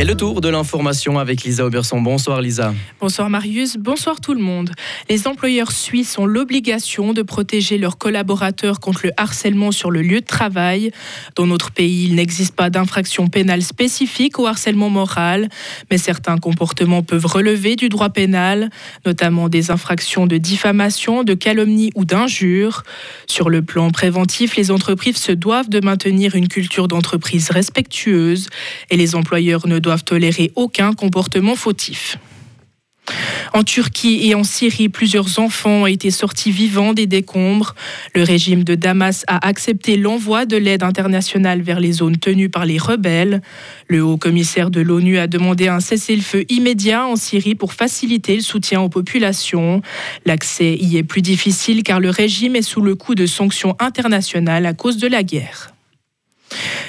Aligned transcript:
Et 0.00 0.04
le 0.06 0.14
tour 0.14 0.40
de 0.40 0.48
l'information 0.48 1.18
avec 1.18 1.42
Lisa 1.42 1.66
Auberson. 1.66 2.00
Bonsoir 2.00 2.40
Lisa. 2.40 2.72
Bonsoir 3.02 3.28
Marius, 3.28 3.76
bonsoir 3.76 4.18
tout 4.18 4.32
le 4.32 4.40
monde. 4.40 4.70
Les 5.10 5.28
employeurs 5.28 5.72
suisses 5.72 6.16
ont 6.16 6.24
l'obligation 6.24 7.12
de 7.12 7.20
protéger 7.20 7.76
leurs 7.76 7.98
collaborateurs 7.98 8.80
contre 8.80 9.02
le 9.04 9.12
harcèlement 9.18 9.72
sur 9.72 9.90
le 9.90 10.00
lieu 10.00 10.22
de 10.22 10.24
travail. 10.24 10.90
Dans 11.36 11.46
notre 11.46 11.70
pays, 11.70 12.06
il 12.06 12.14
n'existe 12.14 12.56
pas 12.56 12.70
d'infraction 12.70 13.26
pénale 13.26 13.60
spécifique 13.60 14.38
au 14.38 14.46
harcèlement 14.46 14.88
moral, 14.88 15.50
mais 15.90 15.98
certains 15.98 16.38
comportements 16.38 17.02
peuvent 17.02 17.26
relever 17.26 17.76
du 17.76 17.90
droit 17.90 18.08
pénal, 18.08 18.70
notamment 19.04 19.50
des 19.50 19.70
infractions 19.70 20.26
de 20.26 20.38
diffamation, 20.38 21.24
de 21.24 21.34
calomnie 21.34 21.90
ou 21.94 22.06
d'injure. 22.06 22.84
Sur 23.26 23.50
le 23.50 23.60
plan 23.60 23.90
préventif, 23.90 24.56
les 24.56 24.70
entreprises 24.70 25.18
se 25.18 25.32
doivent 25.32 25.68
de 25.68 25.84
maintenir 25.84 26.36
une 26.36 26.48
culture 26.48 26.88
d'entreprise 26.88 27.50
respectueuse 27.50 28.48
et 28.88 28.96
les 28.96 29.14
employeurs 29.14 29.66
ne 29.66 29.78
doivent 29.78 29.89
tolérer 29.98 30.52
aucun 30.54 30.92
comportement 30.92 31.56
fautif. 31.56 32.18
En 33.52 33.64
Turquie 33.64 34.28
et 34.28 34.34
en 34.34 34.44
Syrie, 34.44 34.88
plusieurs 34.88 35.38
enfants 35.38 35.82
ont 35.82 35.86
été 35.86 36.10
sortis 36.10 36.52
vivants 36.52 36.92
des 36.92 37.06
décombres. 37.06 37.74
Le 38.14 38.22
régime 38.22 38.62
de 38.62 38.74
Damas 38.74 39.24
a 39.26 39.44
accepté 39.46 39.96
l'envoi 39.96 40.46
de 40.46 40.56
l'aide 40.56 40.84
internationale 40.84 41.60
vers 41.60 41.80
les 41.80 41.92
zones 41.92 42.16
tenues 42.16 42.48
par 42.48 42.64
les 42.64 42.78
rebelles. 42.78 43.42
Le 43.88 44.02
haut 44.02 44.16
commissaire 44.16 44.70
de 44.70 44.80
l'ONU 44.80 45.18
a 45.18 45.26
demandé 45.26 45.66
un 45.66 45.80
cessez-le-feu 45.80 46.44
immédiat 46.48 47.06
en 47.06 47.16
Syrie 47.16 47.56
pour 47.56 47.72
faciliter 47.72 48.36
le 48.36 48.42
soutien 48.42 48.80
aux 48.80 48.88
populations. 48.88 49.82
L'accès 50.26 50.76
y 50.76 50.96
est 50.96 51.02
plus 51.02 51.22
difficile 51.22 51.82
car 51.82 51.98
le 51.98 52.10
régime 52.10 52.54
est 52.54 52.62
sous 52.62 52.82
le 52.82 52.94
coup 52.94 53.16
de 53.16 53.26
sanctions 53.26 53.74
internationales 53.80 54.66
à 54.66 54.74
cause 54.74 54.96
de 54.96 55.08
la 55.08 55.22
guerre. 55.24 55.74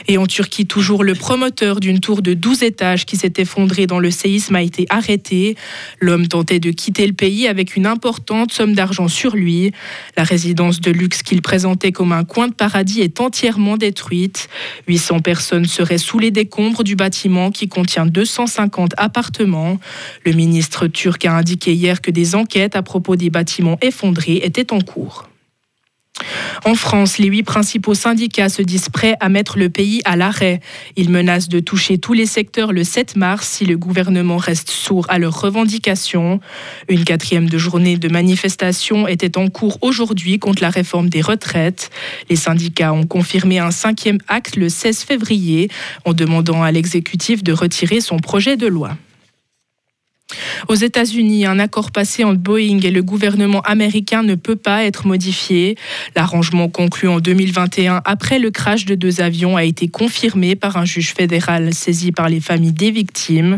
Et 0.07 0.17
en 0.17 0.25
Turquie, 0.25 0.65
toujours 0.65 1.03
le 1.03 1.15
promoteur 1.15 1.79
d'une 1.79 1.99
tour 1.99 2.21
de 2.21 2.33
12 2.33 2.63
étages 2.63 3.05
qui 3.05 3.17
s'est 3.17 3.33
effondrée 3.37 3.87
dans 3.87 3.99
le 3.99 4.11
séisme 4.11 4.55
a 4.55 4.61
été 4.61 4.85
arrêté. 4.89 5.55
L'homme 5.99 6.27
tentait 6.27 6.59
de 6.59 6.71
quitter 6.71 7.07
le 7.07 7.13
pays 7.13 7.47
avec 7.47 7.75
une 7.75 7.85
importante 7.85 8.51
somme 8.51 8.73
d'argent 8.73 9.07
sur 9.07 9.35
lui. 9.35 9.71
La 10.17 10.23
résidence 10.23 10.81
de 10.81 10.91
luxe 10.91 11.23
qu'il 11.23 11.41
présentait 11.41 11.91
comme 11.91 12.11
un 12.11 12.23
coin 12.23 12.47
de 12.47 12.53
paradis 12.53 13.01
est 13.01 13.21
entièrement 13.21 13.77
détruite. 13.77 14.49
800 14.87 15.19
personnes 15.19 15.65
seraient 15.65 15.97
sous 15.97 16.19
les 16.19 16.31
décombres 16.31 16.83
du 16.83 16.95
bâtiment 16.95 17.51
qui 17.51 17.67
contient 17.67 18.05
250 18.05 18.93
appartements. 18.97 19.79
Le 20.25 20.33
ministre 20.33 20.87
turc 20.87 21.25
a 21.25 21.33
indiqué 21.33 21.73
hier 21.73 22.01
que 22.01 22.11
des 22.11 22.35
enquêtes 22.35 22.75
à 22.75 22.81
propos 22.81 23.15
des 23.15 23.29
bâtiments 23.29 23.77
effondrés 23.81 24.41
étaient 24.43 24.73
en 24.73 24.81
cours. 24.81 25.30
En 26.65 26.75
France, 26.75 27.17
les 27.17 27.27
huit 27.27 27.43
principaux 27.43 27.93
syndicats 27.93 28.49
se 28.49 28.61
disent 28.61 28.89
prêts 28.89 29.15
à 29.19 29.29
mettre 29.29 29.57
le 29.57 29.69
pays 29.69 30.01
à 30.05 30.15
l'arrêt. 30.15 30.59
Ils 30.95 31.09
menacent 31.09 31.49
de 31.49 31.59
toucher 31.59 31.97
tous 31.97 32.13
les 32.13 32.25
secteurs 32.25 32.71
le 32.73 32.83
7 32.83 33.15
mars 33.15 33.47
si 33.47 33.65
le 33.65 33.77
gouvernement 33.77 34.37
reste 34.37 34.69
sourd 34.69 35.05
à 35.09 35.19
leurs 35.19 35.39
revendications. 35.39 36.39
Une 36.89 37.03
quatrième 37.03 37.49
de 37.49 37.57
journée 37.57 37.97
de 37.97 38.09
manifestation 38.09 39.07
était 39.07 39.37
en 39.37 39.49
cours 39.49 39.77
aujourd'hui 39.81 40.39
contre 40.39 40.61
la 40.61 40.69
réforme 40.69 41.09
des 41.09 41.21
retraites. 41.21 41.89
Les 42.29 42.35
syndicats 42.35 42.93
ont 42.93 43.05
confirmé 43.05 43.59
un 43.59 43.71
cinquième 43.71 44.19
acte 44.27 44.55
le 44.55 44.69
16 44.69 45.03
février 45.03 45.69
en 46.05 46.13
demandant 46.13 46.63
à 46.63 46.71
l'exécutif 46.71 47.43
de 47.43 47.53
retirer 47.53 48.01
son 48.01 48.17
projet 48.17 48.57
de 48.57 48.67
loi. 48.67 48.97
Aux 50.67 50.75
États-Unis, 50.75 51.45
un 51.45 51.59
accord 51.59 51.91
passé 51.91 52.23
entre 52.23 52.39
Boeing 52.39 52.79
et 52.83 52.91
le 52.91 53.03
gouvernement 53.03 53.61
américain 53.61 54.23
ne 54.23 54.35
peut 54.35 54.55
pas 54.55 54.83
être 54.83 55.07
modifié. 55.07 55.75
L'arrangement 56.15 56.69
conclu 56.69 57.07
en 57.07 57.19
2021 57.19 58.01
après 58.05 58.39
le 58.39 58.51
crash 58.51 58.85
de 58.85 58.95
deux 58.95 59.21
avions 59.21 59.57
a 59.57 59.63
été 59.63 59.87
confirmé 59.87 60.55
par 60.55 60.77
un 60.77 60.85
juge 60.85 61.13
fédéral 61.13 61.73
saisi 61.73 62.11
par 62.11 62.29
les 62.29 62.39
familles 62.39 62.73
des 62.73 62.91
victimes. 62.91 63.57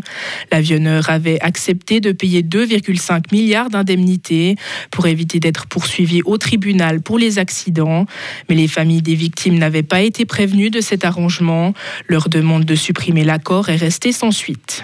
L'avionneur 0.52 1.10
avait 1.10 1.40
accepté 1.42 2.00
de 2.00 2.12
payer 2.12 2.42
2,5 2.42 3.32
milliards 3.32 3.70
d'indemnités 3.70 4.56
pour 4.92 5.08
éviter 5.08 5.40
d'être 5.40 5.68
poursuivi 5.68 6.22
au 6.26 6.38
tribunal 6.38 7.02
pour 7.02 7.18
les 7.18 7.40
accidents. 7.40 8.06
Mais 8.50 8.56
les 8.56 8.68
familles 8.68 9.02
des 9.02 9.16
victimes 9.16 9.58
n'avaient 9.58 9.84
pas 9.84 10.02
été 10.02 10.26
prévenues 10.26 10.70
de 10.70 10.82
cet 10.82 11.06
arrangement. 11.06 11.74
Leur 12.08 12.30
demande 12.30 12.66
de 12.66 12.76
supprimer 12.76 13.24
l'accord 13.24 13.70
est 13.70 13.76
restée 13.76 14.12
sans 14.12 14.32
suite. 14.32 14.84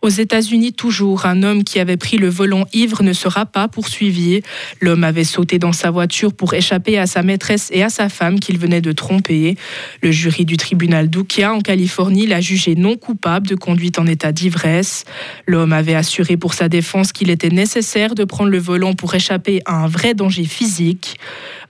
Aux 0.00 0.08
États-Unis, 0.08 0.74
toujours, 0.74 1.26
un 1.26 1.42
homme 1.42 1.64
qui 1.64 1.80
avait 1.80 1.96
pris 1.96 2.18
le 2.18 2.28
volant 2.28 2.66
ivre 2.72 3.02
ne 3.02 3.12
sera 3.12 3.46
pas 3.46 3.66
poursuivi. 3.66 4.42
L'homme 4.80 5.02
avait 5.02 5.24
sauté 5.24 5.58
dans 5.58 5.72
sa 5.72 5.90
voiture 5.90 6.32
pour 6.32 6.54
échapper 6.54 6.98
à 6.98 7.08
sa 7.08 7.24
maîtresse 7.24 7.68
et 7.72 7.82
à 7.82 7.88
sa 7.88 8.08
femme 8.08 8.38
qu'il 8.38 8.58
venait 8.58 8.80
de 8.80 8.92
tromper. 8.92 9.56
Le 10.00 10.12
jury 10.12 10.44
du 10.44 10.56
tribunal 10.56 11.10
d'Ukiah 11.10 11.52
en 11.52 11.60
Californie 11.60 12.28
l'a 12.28 12.40
jugé 12.40 12.76
non 12.76 12.96
coupable 12.96 13.48
de 13.48 13.56
conduite 13.56 13.98
en 13.98 14.06
état 14.06 14.30
d'ivresse. 14.30 15.04
L'homme 15.48 15.72
avait 15.72 15.96
assuré 15.96 16.36
pour 16.36 16.54
sa 16.54 16.68
défense 16.68 17.10
qu'il 17.10 17.28
était 17.28 17.50
nécessaire 17.50 18.14
de 18.14 18.22
prendre 18.22 18.50
le 18.50 18.58
volant 18.58 18.94
pour 18.94 19.16
échapper 19.16 19.62
à 19.64 19.82
un 19.82 19.88
vrai 19.88 20.14
danger 20.14 20.44
physique. 20.44 21.18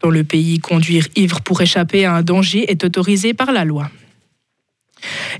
Dans 0.03 0.11
le 0.11 0.23
pays, 0.23 0.59
conduire 0.59 1.09
ivre 1.17 1.41
pour 1.41 1.63
échapper 1.63 2.05
à 2.05 2.15
un 2.15 2.23
danger 2.23 2.71
est 2.71 2.85
autorisé 2.85 3.33
par 3.33 3.53
la 3.53 3.65
loi. 3.65 3.91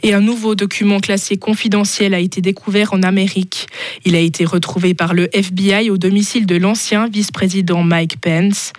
Et 0.03 0.15
un 0.15 0.21
nouveau 0.21 0.55
document 0.55 1.01
classé 1.01 1.37
confidentiel 1.37 2.15
a 2.15 2.19
été 2.19 2.41
découvert 2.41 2.93
en 2.93 3.03
Amérique. 3.03 3.67
Il 4.05 4.15
a 4.15 4.21
été 4.21 4.45
retrouvé 4.45 4.95
par 4.95 5.15
le 5.15 5.29
FBI 5.37 5.91
au 5.91 5.99
domicile 5.99 6.47
de 6.47 6.57
l'ancien 6.57 7.09
vice-président 7.09 7.83
Mike 7.83 8.21
Pence. 8.21 8.73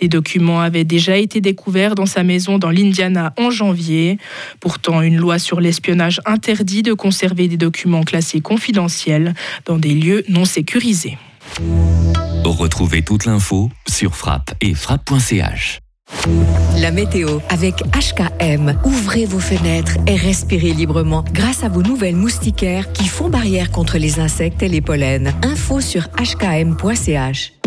Des 0.00 0.08
documents 0.08 0.60
avaient 0.60 0.84
déjà 0.84 1.16
été 1.16 1.40
découverts 1.40 1.94
dans 1.94 2.06
sa 2.06 2.22
maison 2.22 2.58
dans 2.58 2.70
l'Indiana 2.70 3.32
en 3.38 3.50
janvier. 3.50 4.18
Pourtant, 4.60 5.02
une 5.02 5.16
loi 5.16 5.38
sur 5.38 5.60
l'espionnage 5.60 6.20
interdit 6.24 6.82
de 6.82 6.92
conserver 6.92 7.48
des 7.48 7.56
documents 7.56 8.02
classés 8.02 8.40
confidentiels 8.40 9.34
dans 9.66 9.78
des 9.78 9.94
lieux 9.94 10.24
non 10.28 10.44
sécurisés. 10.44 11.18
Retrouvez 12.44 13.02
toute 13.02 13.24
l'info 13.26 13.70
sur 13.86 14.16
frappe 14.16 14.54
et 14.60 14.74
frappe.ch. 14.74 15.83
La 16.80 16.90
météo 16.90 17.40
avec 17.48 17.82
HKM. 17.92 18.78
Ouvrez 18.84 19.24
vos 19.26 19.38
fenêtres 19.38 19.98
et 20.06 20.16
respirez 20.16 20.72
librement 20.72 21.24
grâce 21.32 21.64
à 21.64 21.68
vos 21.68 21.82
nouvelles 21.82 22.16
moustiquaires 22.16 22.92
qui 22.92 23.06
font 23.06 23.28
barrière 23.28 23.70
contre 23.70 23.98
les 23.98 24.20
insectes 24.20 24.62
et 24.62 24.68
les 24.68 24.80
pollens. 24.80 25.32
Info 25.42 25.80
sur 25.80 26.04
hkm.ch. 26.18 27.63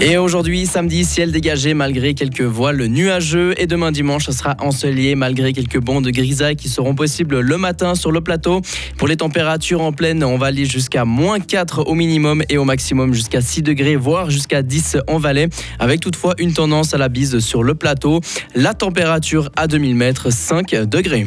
Et 0.00 0.16
aujourd'hui, 0.16 0.66
samedi, 0.66 1.04
ciel 1.04 1.30
dégagé 1.30 1.74
malgré 1.74 2.14
quelques 2.14 2.42
voiles 2.42 2.84
nuageux. 2.86 3.54
Et 3.56 3.66
demain 3.66 3.92
dimanche, 3.92 4.26
ce 4.26 4.32
sera 4.32 4.56
ensoleillé 4.58 5.14
malgré 5.14 5.52
quelques 5.52 5.78
bancs 5.78 6.02
de 6.02 6.10
grisaille 6.10 6.56
qui 6.56 6.68
seront 6.68 6.94
possibles 6.94 7.38
le 7.38 7.56
matin 7.56 7.94
sur 7.94 8.10
le 8.10 8.20
plateau. 8.20 8.62
Pour 8.98 9.06
les 9.06 9.16
températures 9.16 9.80
en 9.80 9.92
pleine, 9.92 10.24
on 10.24 10.38
va 10.38 10.46
aller 10.46 10.64
jusqu'à 10.64 11.04
moins 11.04 11.38
4 11.38 11.86
au 11.86 11.94
minimum 11.94 12.42
et 12.48 12.58
au 12.58 12.64
maximum 12.64 13.14
jusqu'à 13.14 13.40
6 13.40 13.62
degrés, 13.62 13.94
voire 13.94 14.28
jusqu'à 14.30 14.62
10 14.62 14.98
en 15.06 15.18
vallée. 15.18 15.48
Avec 15.78 16.00
toutefois 16.00 16.34
une 16.38 16.52
tendance 16.52 16.94
à 16.94 16.98
la 16.98 17.08
bise 17.08 17.38
sur 17.38 17.62
le 17.62 17.74
plateau. 17.74 18.20
La 18.56 18.74
température 18.74 19.50
à 19.56 19.68
2000 19.68 19.94
mètres, 19.94 20.30
5 20.32 20.74
degrés. 20.84 21.26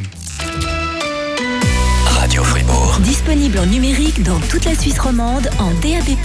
Radio 2.08 2.44
Fribourg. 2.44 3.00
Disponible 3.04 3.60
en 3.60 3.66
numérique 3.68 4.24
dans 4.24 4.40
toute 4.50 4.66
la 4.66 4.76
Suisse 4.76 5.00
romande 5.00 5.50
en 5.60 5.70
DAB+. 5.82 6.18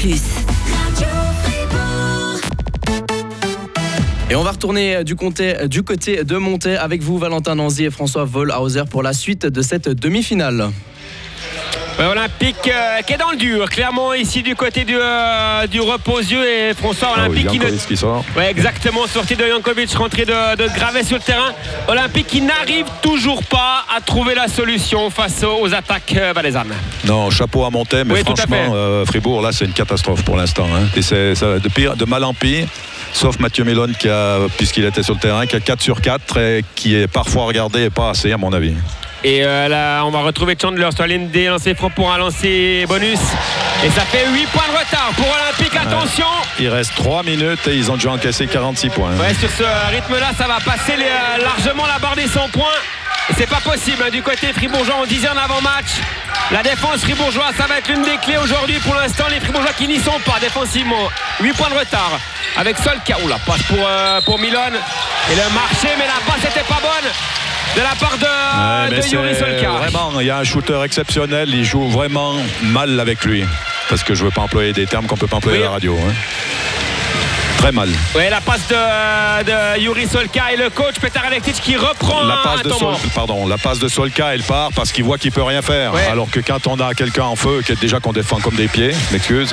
Et 4.31 4.37
on 4.37 4.45
va 4.45 4.53
retourner 4.53 4.95
euh, 4.95 5.03
du, 5.03 5.17
côté, 5.17 5.67
du 5.67 5.83
côté 5.83 6.23
de 6.23 6.37
Monté 6.37 6.77
avec 6.77 7.03
vous, 7.03 7.19
Valentin 7.19 7.57
Nanzi 7.57 7.87
et 7.87 7.91
François 7.91 8.25
Vollhauser 8.25 8.85
pour 8.89 9.03
la 9.03 9.13
suite 9.13 9.45
de 9.45 9.61
cette 9.61 9.89
demi-finale. 9.89 10.71
Ouais, 12.01 12.07
Olympique 12.07 12.57
euh, 12.67 13.03
qui 13.03 13.13
est 13.13 13.19
dans 13.19 13.31
le 13.31 13.37
dur, 13.37 13.69
clairement 13.69 14.15
ici 14.15 14.43
du 14.43 14.57
côté 14.57 14.85
du, 14.85 14.97
euh, 14.99 15.67
du 15.67 15.81
reposieux 15.83 16.43
et 16.49 16.73
François 16.73 17.11
Ah 17.15 17.21
Olympique 17.27 17.49
oui, 17.53 17.59
qui 17.59 17.65
ne. 17.67 17.71
Qui 17.77 17.97
sort. 17.97 18.25
Ouais, 18.35 18.51
exactement, 18.51 19.07
sortie 19.07 19.37
de 19.37 19.45
Jankovic, 19.47 19.93
rentrée 19.95 20.25
de, 20.25 20.57
de 20.57 20.67
Gravet 20.75 21.05
sur 21.05 21.19
le 21.19 21.23
terrain. 21.23 21.53
Olympique 21.89 22.27
qui 22.29 22.41
n'arrive 22.41 22.87
toujours 23.03 23.43
pas 23.45 23.85
à 23.95 24.01
trouver 24.01 24.35
la 24.35 24.49
solution 24.49 25.11
face 25.11 25.45
aux, 25.45 25.75
attaques 25.75 26.15
euh, 26.17 26.33
valaisannes. 26.35 26.73
Non, 27.05 27.29
chapeau 27.29 27.65
à 27.67 27.71
monter, 27.71 28.03
mais 28.05 28.15
Oui, 28.15 28.21
franchement, 28.25 28.73
euh, 28.75 29.05
Fribourg, 29.05 29.43
là, 29.43 29.53
c'est 29.53 29.67
une 29.67 29.75
catastrophe 29.75 30.25
pour 30.25 30.37
l'instant. 30.39 30.69
hein. 30.75 30.87
Et 30.97 31.03
c'est 31.03 31.35
de, 31.35 31.69
pire, 31.69 31.97
de 31.97 32.07
mal 32.07 32.25
en 32.25 32.33
pire, 32.33 32.67
sauf 33.13 33.39
Mathieu 33.39 33.65
Mélone, 33.65 33.95
qui 33.99 34.09
a, 34.09 34.39
puisqu'il 34.57 34.87
était 34.87 35.03
sur 35.03 35.13
le 35.15 35.21
terrain, 35.21 35.45
qui 35.45 35.55
a 35.57 35.61
4 35.61 35.83
sur 35.83 36.01
4 36.01 36.39
et 36.39 36.65
qui 36.75 36.95
est 36.95 37.09
parfois 37.09 37.45
regardé 37.45 37.85
et 37.85 37.91
pas 37.91 38.09
assez, 38.11 38.33
à 38.33 38.39
mon 38.39 38.55
avis. 38.55 38.73
Et 39.23 39.45
euh, 39.45 39.69
là, 39.69 40.03
on 40.05 40.11
va 40.11 40.21
retrouver 40.21 40.57
Chandler 40.61 40.89
sur 40.95 41.07
des 41.07 41.47
lancers 41.47 41.77
francs 41.77 41.93
pour 41.95 42.11
un 42.11 42.17
lancer 42.19 42.87
bonus. 42.89 43.19
Et 43.85 43.91
ça 43.91 44.03
fait 44.03 44.27
8 44.27 44.47
points 44.49 44.65
de 44.73 44.79
retard 44.79 45.11
pour 45.17 45.27
Olympique. 45.27 45.77
Attention 45.77 46.27
Il 46.59 46.69
reste 46.69 46.95
3 46.97 47.23
minutes 47.23 47.67
et 47.69 47.75
ils 47.77 47.91
ont 47.91 47.95
déjà 47.97 48.13
encaissé 48.13 48.47
46 48.47 48.89
points. 48.91 49.11
Ouais, 49.17 49.35
sur 49.35 49.51
ce 49.51 49.63
rythme-là, 49.93 50.31
ça 50.39 50.47
va 50.47 50.59
passer 50.61 50.97
les- 50.97 51.05
euh, 51.05 51.43
largement 51.45 51.87
la 51.87 51.99
barre 51.99 52.17
des 52.17 52.27
100 52.29 52.49
points. 52.49 52.67
C'est 53.37 53.47
pas 53.49 53.61
possible 53.61 54.03
hein, 54.07 54.11
du 54.11 54.23
côté 54.23 54.53
fribourgeois. 54.53 54.97
On 55.03 55.07
disait 55.07 55.29
en 55.29 55.37
avant-match. 55.37 56.01
La 56.51 56.63
défense 56.63 57.01
fribourgeoise, 57.03 57.55
ça 57.57 57.67
va 57.67 57.79
être 57.79 57.89
l'une 57.89 58.03
des 58.03 58.17
clés 58.17 58.39
aujourd'hui. 58.39 58.79
Pour 58.81 58.95
l'instant, 58.95 59.25
les 59.31 59.39
fribourgeois 59.39 59.73
qui 59.75 59.87
n'y 59.87 59.99
sont 60.01 60.19
pas 60.25 60.39
défensivement. 60.41 61.09
8 61.41 61.53
points 61.53 61.69
de 61.71 61.79
retard. 61.79 62.13
Avec 62.57 62.77
Solka. 62.79 63.17
Oula, 63.25 63.37
passe 63.47 63.63
pour, 63.65 63.79
euh, 63.87 64.21
pour 64.23 64.39
Milone. 64.39 64.75
Et 65.31 65.35
le 65.37 65.55
marché, 65.55 65.89
mais 65.99 66.07
la 66.07 66.21
passe 66.27 66.43
n'était 66.43 66.67
pas 66.67 66.81
bonne. 66.83 67.11
De 67.77 67.81
la 67.83 67.95
part 67.99 68.17
de, 68.19 68.91
Ouais, 68.95 69.01
de 69.01 69.07
Yuri 69.09 69.35
Solka. 69.35 69.71
Vraiment, 69.73 70.21
il 70.21 70.27
y 70.27 70.31
a 70.31 70.39
un 70.39 70.45
shooter 70.45 70.81
exceptionnel. 70.85 71.49
Il 71.53 71.65
joue 71.65 71.89
vraiment 71.89 72.35
mal 72.63 72.99
avec 73.01 73.25
lui. 73.25 73.45
Parce 73.89 74.03
que 74.05 74.15
je 74.15 74.21
ne 74.23 74.27
veux 74.29 74.33
pas 74.35 74.43
employer 74.43 74.73
des 74.73 74.87
termes 74.87 75.07
qu'on 75.07 75.15
ne 75.17 75.21
peut 75.21 75.27
pas 75.27 75.37
employer 75.37 75.59
Oui. 75.59 75.65
à 75.65 75.67
la 75.67 75.73
radio. 75.73 75.97
hein. 75.99 76.13
Très 77.61 77.73
mal. 77.73 77.91
Ouais, 78.15 78.31
la 78.31 78.41
passe 78.41 78.67
de, 78.69 79.45
de 79.45 79.81
Yuri 79.81 80.07
Solka 80.09 80.53
et 80.53 80.57
le 80.57 80.71
coach 80.71 80.95
Petar 80.99 81.27
Alektic 81.27 81.57
qui 81.61 81.77
reprend 81.77 82.25
La 82.25 82.35
un 82.35 82.37
passe, 82.43 82.63
de 82.63 82.71
Sol- 82.71 82.95
pardon, 83.15 83.47
la 83.47 83.59
passe 83.59 83.79
de 83.79 83.87
Solka, 83.87 84.33
elle 84.35 84.43
part 84.43 84.71
parce 84.75 84.93
qu'il 84.93 85.05
voit 85.05 85.19
qu'il 85.19 85.31
peut 85.31 85.43
rien 85.43 85.61
faire. 85.61 85.93
Ouais. 85.93 86.07
Alors 86.11 86.31
que 86.31 86.41
quand 86.41 86.67
on 86.67 86.81
a 86.81 86.95
quelqu'un 86.95 87.25
en 87.25 87.37
feu, 87.37 87.61
qui 87.65 87.73
est 87.73 87.81
déjà 87.81 88.01
qu'on 88.01 88.13
défend 88.15 88.39
comme 88.41 88.55
des 88.55 88.67
pieds, 88.67 88.93
m'excuse, 89.13 89.53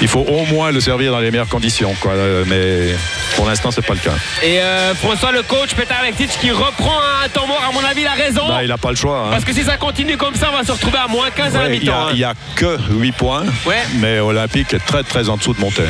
il 0.00 0.06
faut 0.06 0.20
au 0.20 0.44
moins 0.46 0.70
le 0.70 0.80
servir 0.80 1.10
dans 1.10 1.18
les 1.18 1.32
meilleures 1.32 1.48
conditions. 1.48 1.92
Quoi. 2.00 2.12
Euh, 2.12 2.44
Mais 2.46 2.94
pour 3.34 3.48
l'instant, 3.48 3.72
c'est 3.72 3.84
pas 3.84 3.94
le 3.94 3.98
cas. 4.00 4.14
Et 4.44 4.60
euh, 4.60 4.94
François, 4.94 5.32
le 5.32 5.42
coach 5.42 5.74
Petar 5.74 5.98
Alektic 6.02 6.30
qui 6.40 6.52
reprend 6.52 6.98
un 7.24 7.28
temps 7.30 7.48
mort, 7.48 7.64
à 7.68 7.72
mon 7.72 7.84
avis, 7.84 8.02
il 8.02 8.06
a 8.06 8.12
raison. 8.12 8.46
Bah, 8.48 8.62
il 8.62 8.68
n'a 8.68 8.78
pas 8.78 8.90
le 8.90 8.96
choix. 8.96 9.24
hein. 9.26 9.30
Parce 9.32 9.44
que 9.44 9.52
si 9.52 9.64
ça 9.64 9.76
continue 9.76 10.16
comme 10.16 10.36
ça, 10.36 10.50
on 10.52 10.56
va 10.56 10.62
se 10.64 10.70
retrouver 10.70 10.98
à 11.04 11.08
moins 11.08 11.30
15 11.30 11.56
à 11.56 11.58
la 11.58 11.64
Ouais, 11.64 11.70
il 11.70 11.80
n'y 11.80 11.86
mi-temps. 11.86 11.98
a, 12.00 12.02
hein. 12.04 12.10
il 12.12 12.18
y 12.20 12.24
a 12.24 12.34
que 12.54 12.78
8 12.92 13.12
points, 13.12 13.42
Ouais. 13.66 13.82
mais 13.94 14.20
Olympique 14.20 14.72
est 14.72 14.86
très 14.86 15.02
très 15.02 15.28
en 15.28 15.36
dessous 15.36 15.52
de 15.52 15.60
Montaigne. 15.60 15.86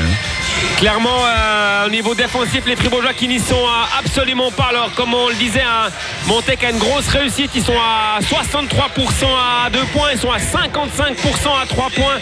Clairement, 0.78 1.10
euh, 1.26 1.49
au 1.86 1.90
niveau 1.90 2.14
défensif, 2.14 2.62
les 2.66 2.76
Fribourgeois 2.76 3.12
qui 3.14 3.28
n'y 3.28 3.38
sont 3.38 3.54
euh, 3.54 3.98
absolument 3.98 4.50
pas. 4.50 4.66
Alors, 4.70 4.92
comme 4.94 5.14
on 5.14 5.28
le 5.28 5.34
disait, 5.34 5.62
hein, 5.62 5.88
Montaigne 6.26 6.58
a 6.66 6.70
une 6.70 6.78
grosse 6.78 7.08
réussite. 7.08 7.50
Ils 7.54 7.64
sont 7.64 7.78
à 7.78 8.20
63% 8.20 9.26
à 9.66 9.70
2 9.70 9.78
points. 9.92 10.10
Ils 10.12 10.18
sont 10.18 10.30
à 10.30 10.38
55% 10.38 11.62
à 11.62 11.66
3 11.66 11.90
points. 11.90 12.18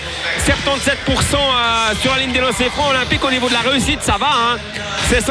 77% 0.46 1.34
euh, 1.34 1.94
sur 2.00 2.12
la 2.14 2.18
ligne 2.20 2.32
des 2.32 2.40
lancers 2.40 2.70
francs. 2.72 2.90
Olympique, 2.90 3.24
au 3.24 3.30
niveau 3.30 3.48
de 3.48 3.54
la 3.54 3.60
réussite, 3.60 4.02
ça 4.02 4.16
va. 4.18 4.28
hein. 4.28 4.56
C'est 5.08 5.20
53% 5.20 5.30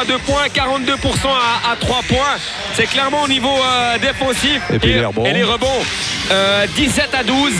à 0.00 0.04
2 0.06 0.18
points, 0.18 0.46
42% 0.46 0.92
à, 1.28 1.72
à 1.72 1.76
3 1.76 2.00
points. 2.08 2.36
C'est 2.74 2.86
clairement 2.86 3.22
au 3.22 3.28
niveau 3.28 3.54
euh, 3.56 3.98
défensif. 3.98 4.60
Et 4.72 4.78
puis 4.78 4.92
les 4.94 5.04
rebonds. 5.04 5.24
et 5.26 5.32
les 5.32 5.44
rebonds. 5.44 5.82
Euh, 6.30 6.66
17 6.76 7.14
à 7.14 7.22
12 7.22 7.52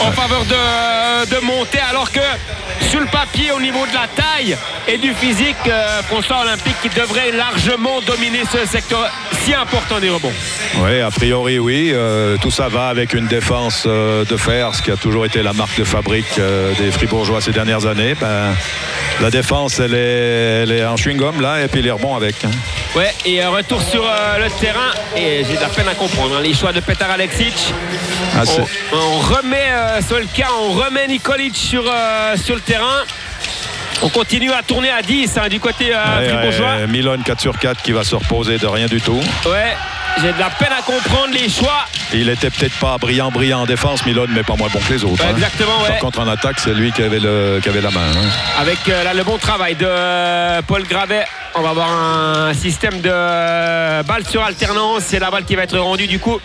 en 0.00 0.10
faveur 0.12 0.44
de, 0.44 1.26
de. 1.26 1.38
Alors 1.90 2.10
que 2.10 2.20
sur 2.90 3.00
le 3.00 3.06
papier, 3.06 3.52
au 3.52 3.60
niveau 3.60 3.84
de 3.86 3.94
la 3.94 4.06
taille 4.08 4.47
et 4.86 4.98
du 4.98 5.12
physique, 5.14 5.56
euh, 5.66 6.02
François 6.02 6.40
Olympique 6.42 6.76
qui 6.82 6.88
devrait 6.88 7.32
largement 7.32 8.00
dominer 8.00 8.42
ce 8.50 8.66
secteur 8.66 9.10
si 9.44 9.54
important 9.54 9.98
des 10.00 10.10
rebonds. 10.10 10.32
Oui, 10.78 11.00
a 11.00 11.10
priori, 11.10 11.58
oui. 11.58 11.90
Euh, 11.92 12.36
tout 12.40 12.50
ça 12.50 12.68
va 12.68 12.88
avec 12.88 13.14
une 13.14 13.26
défense 13.26 13.84
euh, 13.86 14.24
de 14.24 14.36
fer, 14.36 14.74
ce 14.74 14.82
qui 14.82 14.90
a 14.90 14.96
toujours 14.96 15.24
été 15.26 15.42
la 15.42 15.52
marque 15.52 15.78
de 15.78 15.84
fabrique 15.84 16.38
euh, 16.38 16.72
des 16.74 16.90
Fribourgeois 16.90 17.40
ces 17.40 17.52
dernières 17.52 17.86
années. 17.86 18.14
Ben, 18.14 18.54
la 19.20 19.30
défense, 19.30 19.78
elle 19.80 19.94
est, 19.94 20.62
elle 20.62 20.72
est 20.72 20.84
en 20.84 20.96
chewing-gum, 20.96 21.40
là, 21.40 21.62
et 21.62 21.68
puis 21.68 21.82
les 21.82 21.90
rebonds 21.90 22.14
avec. 22.14 22.36
hein. 22.44 22.50
Ouais, 22.94 23.12
et 23.24 23.44
retour 23.44 23.82
sur 23.82 24.02
le 24.02 24.48
terrain. 24.60 24.90
Et 25.16 25.44
j'ai 25.48 25.56
de 25.56 25.60
la 25.60 25.68
peine 25.68 25.88
à 25.88 25.94
comprendre 25.94 26.36
hein, 26.36 26.40
les 26.42 26.54
choix 26.54 26.72
de 26.72 26.80
Petar 26.80 27.10
Alexic. 27.10 27.54
Ah, 28.36 28.42
On, 28.92 28.96
on 28.96 29.18
remet 29.18 29.66
Solka, 30.08 30.46
on 30.62 30.72
remet 30.72 31.06
Nikolic 31.08 31.56
sur, 31.56 31.84
sur 32.42 32.54
le 32.54 32.60
terrain. 32.60 33.04
On 34.02 34.08
continue 34.08 34.52
à 34.52 34.62
tourner 34.62 34.90
à 34.90 35.02
10 35.02 35.38
hein, 35.38 35.48
du 35.48 35.58
côté 35.58 35.92
euh, 35.92 36.18
Ouais, 36.20 36.28
fribourgeois. 36.28 36.66
ouais, 36.76 36.86
Milone 36.86 37.22
4 37.24 37.40
sur 37.40 37.58
4 37.58 37.82
qui 37.82 37.92
va 37.92 38.04
se 38.04 38.14
reposer 38.14 38.58
de 38.58 38.66
rien 38.66 38.86
du 38.86 39.00
tout. 39.00 39.20
Ouais, 39.46 39.76
j'ai 40.22 40.32
de 40.32 40.38
la 40.38 40.50
peine 40.50 40.68
à 40.78 40.82
comprendre 40.82 41.32
les 41.34 41.48
choix. 41.48 41.84
Il 42.14 42.28
était 42.28 42.48
peut-être 42.50 42.74
pas 42.78 42.96
brillant, 42.98 43.30
brillant 43.30 43.62
en 43.62 43.66
défense, 43.66 44.06
Milone, 44.06 44.30
mais 44.32 44.42
pas 44.44 44.54
moins 44.54 44.68
bon 44.72 44.78
que 44.78 44.92
les 44.92 45.04
autres. 45.04 45.22
Ouais, 45.24 45.30
hein. 45.30 45.34
exactement, 45.34 45.82
ouais. 45.82 45.88
Par 45.88 45.98
contre, 45.98 46.20
en 46.20 46.28
attaque, 46.28 46.60
c'est 46.60 46.74
lui 46.74 46.92
qui 46.92 47.02
avait, 47.02 47.18
le, 47.18 47.58
qui 47.60 47.68
avait 47.68 47.80
la 47.80 47.90
main. 47.90 48.00
hein. 48.00 48.28
Avec 48.60 48.78
euh, 48.88 49.02
là, 49.02 49.14
le 49.14 49.24
bon 49.24 49.36
travail 49.36 49.74
de 49.74 49.84
euh, 49.86 50.62
Paul 50.62 50.84
Gravet. 50.84 51.24
On 51.56 51.60
va 51.62 51.70
avoir 51.70 51.90
un 51.90 52.54
système 52.54 53.00
de 53.00 53.10
euh, 53.12 54.02
balle 54.04 54.24
sur 54.28 54.44
alternance. 54.44 55.02
C'est 55.08 55.18
la 55.18 55.30
balle 55.30 55.44
qui 55.44 55.56
va 55.56 55.64
être 55.64 55.78
rendue 55.78 56.06
du 56.06 56.20
coup 56.20 56.38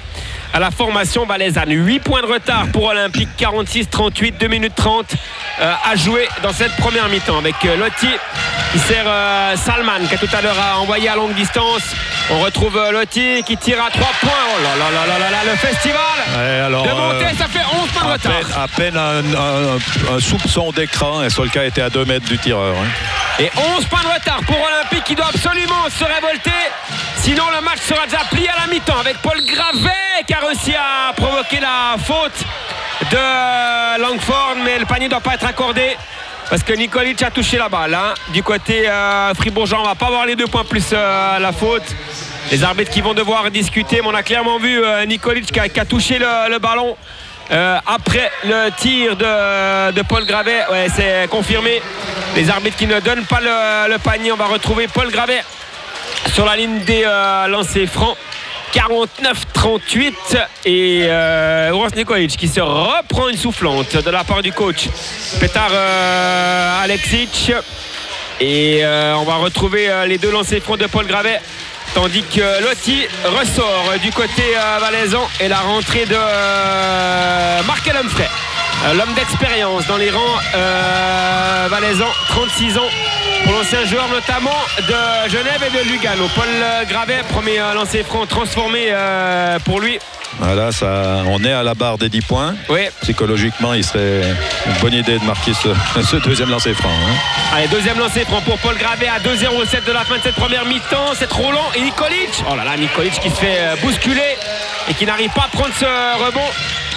à 0.56 0.60
la 0.60 0.70
formation 0.72 1.26
valaisanne. 1.26 1.70
8 1.72 2.00
points 2.00 2.22
de 2.22 2.28
retard 2.28 2.66
pour 2.72 2.86
Olympique, 2.86 3.30
46-38, 3.40 4.38
2 4.40 4.48
minutes 4.48 4.74
30 4.76 5.06
euh, 5.14 5.16
à 5.60 5.96
jouer 5.96 6.28
dans 6.42 6.52
cette 6.54 6.76
première 6.78 7.08
mi-temps 7.10 7.38
avec 7.38 7.56
euh, 7.66 7.76
Lotti 7.78 8.10
qui 8.72 8.80
sert 8.80 9.04
euh, 9.06 9.56
Salman 9.56 10.06
qui 10.10 10.16
a 10.16 10.18
tout 10.18 10.30
à 10.36 10.42
l'heure 10.42 10.56
a 10.60 10.80
envoyé 10.80 11.08
à 11.10 11.16
longue 11.16 11.34
distance. 11.36 11.84
On 12.32 12.40
retrouve 12.40 12.78
euh, 12.78 12.92
Lotti 12.92 13.44
qui 13.46 13.56
tire 13.58 13.84
à 13.84 13.90
3 13.92 14.08
points. 14.22 14.30
Oh 14.56 14.60
là 14.64 14.76
là 14.78 14.92
là 14.92 15.06
là 15.08 15.20
là 15.20 15.30
là, 15.32 15.52
le 15.52 15.56
festival 15.58 16.00
Ouais, 16.38 16.60
alors, 16.66 16.84
de 16.84 16.90
euh, 16.90 16.94
montée, 16.96 17.38
ça 17.38 17.48
fait 17.48 17.60
11 17.72 17.90
points 17.92 18.08
de 18.08 18.12
retard. 18.14 18.32
peine, 18.32 18.48
à 18.58 18.68
peine 18.68 18.98
un, 18.98 19.20
un- 19.20 20.16
un 20.16 20.20
soupçon 20.20 20.72
d'écran 20.72 21.24
et 21.24 21.30
Solka 21.30 21.64
était 21.66 21.82
à 21.82 21.90
2 21.90 22.06
mètres 22.06 22.26
du 22.28 22.38
tireur. 22.40 22.74
hein. 22.76 22.88
Et 23.40 23.52
11 23.78 23.86
points 23.86 24.02
de 24.04 24.14
retard 24.14 24.40
pour 24.48 24.58
Olympique 24.58 25.04
qui 25.06 25.16
doit 25.16 25.28
absolument 25.34 25.86
se 25.90 26.04
révolter. 26.04 26.52
Sinon, 27.18 27.44
le 27.56 27.62
match 27.62 27.80
sera 27.88 28.06
déjà 28.06 28.20
plié 28.32 28.50
à 28.50 28.62
la 28.62 28.68
mi-temps 28.68 29.00
avec 29.00 29.18
Paul 29.20 29.40
Gravet 29.46 29.90
qui 30.28 30.34
a 30.34 30.40
réussi 30.40 30.74
à 30.76 31.14
provoquer 31.14 31.60
la 31.60 31.96
faute 32.04 32.44
de 33.12 34.02
Langford. 34.02 34.56
Mais 34.64 34.80
le 34.80 34.86
panier 34.86 35.06
ne 35.06 35.12
doit 35.12 35.22
pas 35.22 35.34
être 35.36 35.46
accordé 35.46 35.98
parce 36.50 36.64
que 36.64 36.74
Nikolic 36.74 37.22
a 37.24 37.32
touché 37.32 37.58
la 37.58 37.70
balle. 37.70 37.94
hein. 37.94 38.14
Du 38.30 38.44
côté 38.44 38.88
euh, 38.88 39.34
fribourgeois, 39.34 39.80
on 39.82 39.86
va 39.86 39.96
pas 39.96 40.08
avoir 40.08 40.26
les 40.26 40.36
deux 40.36 40.48
points 40.48 40.64
plus 40.64 40.86
euh, 40.94 41.40
la 41.40 41.52
faute. 41.52 41.84
Les 42.52 42.64
arbitres 42.64 42.92
qui 42.92 43.02
vont 43.02 43.14
devoir 43.14 43.50
discuter. 43.50 44.02
Mais 44.02 44.08
on 44.08 44.16
a 44.16 44.24
clairement 44.24 44.60
vu 44.60 44.84
euh, 44.84 45.06
Nikolic 45.06 45.52
qui 45.52 45.80
a, 45.80 45.86
touché 45.86 46.20
le, 46.20 46.60
ballon. 46.60 46.96
Euh, 47.52 47.78
après 47.86 48.32
le 48.46 48.70
tir 48.78 49.16
de, 49.16 50.02
Paul 50.04 50.26
Gravet, 50.26 50.66
c'est 50.96 51.28
confirmé. 51.30 51.82
Les 52.36 52.50
arbitres 52.50 52.78
qui 52.78 52.88
ne 52.88 53.00
donnent 53.00 53.26
pas 53.26 53.40
le, 53.42 53.92
le 53.92 53.98
panier, 54.00 54.32
on 54.32 54.38
va 54.38 54.46
retrouver 54.46 54.88
Paul 54.88 55.12
Gravet 55.12 55.44
sur 56.32 56.46
la 56.46 56.56
ligne 56.56 56.80
des 56.80 57.04
euh, 57.06 57.48
lancers 57.48 57.88
francs. 57.88 58.18
49-38. 58.74 60.14
Et 60.66 61.04
euh, 61.04 61.72
qui 62.38 62.48
se 62.48 62.60
reprend 62.60 63.30
une 63.30 63.38
soufflante 63.38 63.96
de 63.98 64.10
la 64.10 64.24
part 64.24 64.42
du 64.42 64.52
coach 64.52 64.90
Petar 65.40 65.70
euh, 65.72 66.84
Alexic. 66.84 67.52
Et 68.40 68.84
euh, 68.84 69.16
on 69.18 69.24
va 69.24 69.36
retrouver 69.36 69.90
euh, 69.90 70.06
les 70.06 70.18
deux 70.18 70.32
lancers 70.32 70.62
francs 70.62 70.80
de 70.80 70.88
Paul 70.88 71.06
Gravet 71.06 71.40
tandis 71.94 72.24
que 72.24 72.64
Lotti 72.64 73.06
ressort 73.24 73.94
du 74.02 74.12
côté 74.12 74.42
valaisan 74.80 75.30
et 75.40 75.48
la 75.48 75.60
rentrée 75.60 76.06
de 76.06 76.18
Markel 77.68 77.96
Humphrey 77.96 78.28
l'homme 78.92 79.14
d'expérience 79.16 79.88
dans 79.88 79.98
les 79.98 80.10
rangs 80.12 80.20
euh, 80.56 81.68
valaisans 81.70 82.12
36 82.30 82.78
ans 82.78 82.90
pour 83.46 83.54
l'ancien 83.54 83.86
joueur 83.86 84.08
notamment 84.10 84.52
de 84.80 85.30
Genève 85.30 85.64
et 85.68 85.78
de 85.84 85.90
Lugano 85.90 86.28
Paul 86.36 86.46
euh, 86.48 86.84
Gravet 86.86 87.22
premier 87.30 87.60
euh, 87.60 87.74
lancer 87.74 88.04
franc 88.04 88.26
transformé 88.26 88.88
euh, 88.92 89.58
pour 89.60 89.80
lui 89.80 90.00
Voilà, 90.40 90.72
ça, 90.72 91.22
on 91.28 91.44
est 91.44 91.52
à 91.52 91.64
la 91.64 91.74
barre 91.74 91.98
des 91.98 92.10
10 92.10 92.22
points. 92.22 92.56
oui 92.70 92.88
Psychologiquement, 93.02 93.74
il 93.74 93.84
serait 93.84 94.22
une 94.66 94.74
bonne 94.82 94.94
idée 94.94 95.18
de 95.20 95.24
marquer 95.26 95.52
ce, 95.54 95.70
ce 96.02 96.16
deuxième 96.18 96.50
lancer 96.50 96.74
franc. 96.74 96.90
hein. 96.90 97.16
Allez, 97.56 97.68
deuxième 97.68 98.00
lancé 98.00 98.22
franc 98.26 98.42
pour 98.42 98.58
Paul 98.60 98.76
Gravet 98.78 99.08
à 99.08 99.20
2-0-7 99.20 99.86
de 99.86 99.92
la 99.92 100.04
fin 100.06 100.18
de 100.18 100.24
cette 100.24 100.36
première 100.36 100.66
mi-temps. 100.66 101.14
C'est 101.18 101.28
trop 101.30 101.52
long. 101.52 101.66
Et 101.76 101.82
Nikolic, 101.82 102.44
oh 102.50 102.56
là 102.56 102.64
là, 102.64 102.76
Nikolic 102.78 103.14
qui 103.20 103.30
se 103.30 103.36
fait 103.36 103.58
euh, 103.60 103.76
bousculer 103.82 104.38
et 104.90 104.94
qui 104.94 105.06
n'arrive 105.06 105.32
pas 105.32 105.44
à 105.46 105.56
prendre 105.56 105.74
ce 105.80 105.86
rebond. 106.26 106.42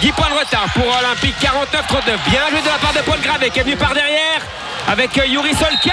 10 0.01 0.11
points 0.11 0.29
de 0.29 0.35
retard 0.39 0.65
pour 0.73 0.85
Olympique, 0.85 1.35
49-39. 1.41 2.29
Bien 2.29 2.41
joué 2.51 2.61
de 2.61 2.67
la 2.67 2.77
part 2.79 2.93
de 2.93 2.99
Paul 2.99 3.19
Gravet 3.19 3.49
qui 3.49 3.59
est 3.59 3.63
venu 3.63 3.75
par 3.75 3.93
derrière 3.93 4.41
avec 4.87 5.17
euh, 5.17 5.25
Yuri 5.25 5.53
Solka. 5.53 5.91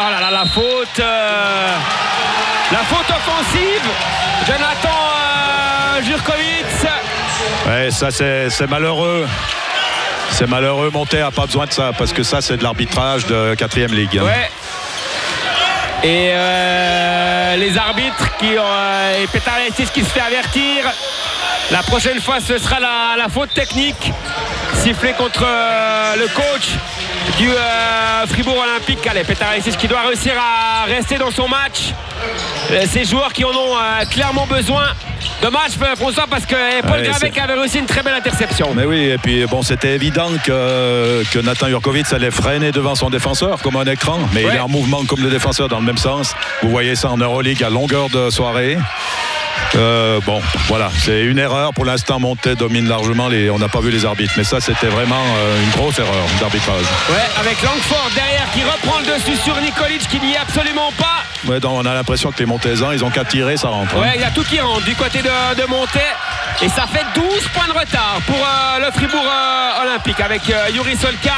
Oh 0.00 0.10
là 0.10 0.20
là, 0.20 0.30
la 0.30 0.44
faute. 0.46 1.00
euh, 1.00 1.74
la 2.72 2.78
faute 2.78 3.10
offensive. 3.10 3.82
Jonathan 4.46 4.98
euh, 5.98 6.02
Jurkovic. 6.02 6.64
Ouais, 7.66 7.90
ça 7.90 8.10
c'est 8.10 8.66
malheureux. 8.68 9.26
C'est 10.30 10.46
malheureux, 10.46 10.90
Monté 10.90 11.20
a 11.20 11.30
pas 11.30 11.46
besoin 11.46 11.66
de 11.66 11.72
ça, 11.72 11.90
parce 11.96 12.12
que 12.12 12.22
ça 12.22 12.40
c'est 12.40 12.56
de 12.58 12.62
l'arbitrage 12.62 13.26
de 13.26 13.54
4 13.54 13.76
ligue. 13.92 14.18
hein. 14.18 14.24
Ouais. 14.24 14.50
Et 16.04 16.30
euh, 16.32 17.56
les 17.56 17.76
arbitres 17.76 18.36
qui 18.38 18.56
ont, 18.58 19.20
et 19.20 19.26
Petar 19.26 19.54
Alexis 19.54 19.88
qui 19.92 20.00
se 20.04 20.10
fait 20.10 20.20
avertir. 20.20 20.84
La 21.70 21.82
prochaine 21.82 22.20
fois, 22.20 22.40
ce 22.40 22.56
sera 22.58 22.80
la, 22.80 23.14
la 23.18 23.28
faute 23.28 23.52
technique 23.52 24.12
sifflée 24.82 25.12
contre 25.12 25.44
euh, 25.46 26.14
le 26.16 26.26
coach 26.28 26.70
du 27.38 27.50
euh, 27.50 28.26
Fribourg 28.26 28.56
Olympique. 28.64 29.06
Allez, 29.06 29.22
Petar 29.24 29.50
Alexis 29.50 29.72
qui 29.76 29.86
doit 29.86 30.00
réussir 30.00 30.32
à 30.38 30.86
rester 30.86 31.16
dans 31.18 31.30
son 31.30 31.46
match. 31.46 31.92
Euh, 32.70 32.84
Ces 32.90 33.04
joueurs 33.04 33.32
qui 33.34 33.44
en 33.44 33.50
ont 33.50 33.76
euh, 33.76 34.04
clairement 34.10 34.46
besoin. 34.46 34.84
Dommage, 35.42 35.72
François, 35.98 36.24
parce 36.28 36.46
que 36.46 36.54
euh, 36.54 36.80
Paul 36.82 37.00
Ouais, 37.00 37.30
qui 37.30 37.38
avait 37.40 37.54
réussi 37.54 37.78
une 37.78 37.86
très 37.86 38.02
belle 38.02 38.14
interception. 38.14 38.72
Mais 38.74 38.84
oui, 38.84 39.04
et 39.10 39.18
puis 39.18 39.44
bon, 39.44 39.62
c'était 39.62 39.94
évident 39.94 40.30
que, 40.44 41.22
que 41.30 41.38
Nathan 41.38 41.66
Jurkovic 41.68 42.10
allait 42.14 42.30
freiner 42.30 42.72
devant 42.72 42.94
son 42.94 43.10
défenseur 43.10 43.60
comme 43.60 43.76
un 43.76 43.84
écran, 43.84 44.18
mais 44.32 44.44
Ouais. 44.44 44.52
il 44.54 44.56
est 44.56 44.60
en 44.60 44.68
mouvement 44.68 45.04
comme 45.04 45.22
le 45.22 45.30
défenseur 45.30 45.68
dans 45.68 45.80
le 45.80 45.84
même 45.86 45.98
sens. 45.98 46.34
Vous 46.62 46.70
voyez 46.70 46.94
ça 46.96 47.10
en 47.10 47.18
Euroleague 47.18 47.62
à 47.62 47.68
longueur 47.68 48.08
de 48.08 48.30
soirée. 48.30 48.78
Euh, 49.76 50.18
bon, 50.24 50.40
voilà, 50.66 50.90
c'est 50.98 51.22
une 51.24 51.38
erreur. 51.38 51.72
Pour 51.74 51.84
l'instant, 51.84 52.18
Monté 52.18 52.54
domine 52.54 52.88
largement. 52.88 53.28
Les, 53.28 53.50
on 53.50 53.58
n'a 53.58 53.68
pas 53.68 53.80
vu 53.80 53.90
les 53.90 54.04
arbitres, 54.04 54.32
mais 54.36 54.44
ça, 54.44 54.60
c'était 54.60 54.86
vraiment 54.88 55.22
euh, 55.36 55.62
une 55.62 55.70
grosse 55.70 55.98
erreur 55.98 56.24
d'arbitrage. 56.40 56.82
Ouais, 57.10 57.16
avec 57.38 57.62
Langford 57.62 58.10
derrière 58.14 58.50
qui 58.52 58.62
reprend 58.62 58.98
le 59.00 59.06
dessus 59.06 59.36
sur 59.44 59.60
Nikolic 59.60 60.08
qui 60.08 60.20
n'y 60.20 60.32
est 60.32 60.38
absolument 60.38 60.90
pas. 60.98 61.22
Ouais, 61.46 61.60
donc 61.60 61.72
on 61.74 61.86
a 61.86 61.94
l'impression 61.94 62.32
que 62.32 62.38
les 62.38 62.46
Montésans, 62.46 62.92
ils 62.92 63.04
ont 63.04 63.10
qu'à 63.10 63.24
tirer, 63.24 63.56
ça 63.56 63.68
rentre. 63.68 63.94
hein. 63.96 64.00
Ouais, 64.00 64.12
il 64.16 64.20
y 64.20 64.24
a 64.24 64.30
tout 64.30 64.42
qui 64.42 64.58
rentre 64.58 64.84
du 64.84 64.94
côté 64.96 65.18
de, 65.20 65.60
de 65.60 65.66
Monté. 65.68 66.00
Et 66.62 66.68
ça 66.68 66.86
fait 66.92 67.04
12 67.14 67.24
points 67.54 67.68
de 67.72 67.78
retard 67.78 68.18
pour 68.26 68.36
euh, 68.36 68.84
le 68.86 68.90
Fribourg 68.90 69.24
euh, 69.24 69.82
Olympique 69.82 70.20
avec 70.20 70.42
Yuri 70.74 70.96
Solka. 70.96 71.34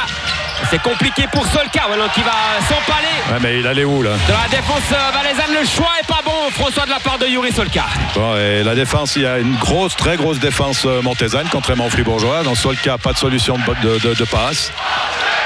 C'est 0.69 0.81
compliqué 0.81 1.25
pour 1.31 1.45
Solka 1.47 1.81
voilà, 1.87 2.05
qui 2.13 2.21
va 2.21 2.31
s'empaler 2.67 3.07
Ouais, 3.31 3.39
mais 3.41 3.59
il 3.59 3.67
allait 3.67 3.83
où 3.83 4.01
là 4.01 4.11
de 4.27 4.31
la 4.33 4.47
défense 4.49 4.81
euh, 4.93 5.11
valaisanne. 5.11 5.53
Le 5.59 5.65
choix 5.67 5.89
est 6.01 6.07
pas 6.07 6.21
bon, 6.23 6.31
François, 6.51 6.85
de 6.85 6.89
la 6.91 6.99
part 6.99 7.17
de 7.17 7.25
Yuri 7.27 7.51
Solka. 7.51 7.85
Bon, 8.15 8.37
et 8.37 8.63
La 8.63 8.73
défense, 8.75 9.15
il 9.17 9.23
y 9.23 9.25
a 9.25 9.39
une 9.39 9.55
grosse, 9.57 9.95
très 9.97 10.15
grosse 10.15 10.39
défense 10.39 10.83
euh, 10.85 11.01
montésane, 11.01 11.47
contrairement 11.51 11.87
au 11.87 11.89
Fribourgeois. 11.89 12.43
Dans 12.43 12.55
cas, 12.81 12.97
pas 12.97 13.11
de 13.13 13.17
solution 13.17 13.57
de, 13.57 13.89
de, 13.89 13.99
de- 13.99 14.13
de 14.13 14.23
passe. 14.25 14.71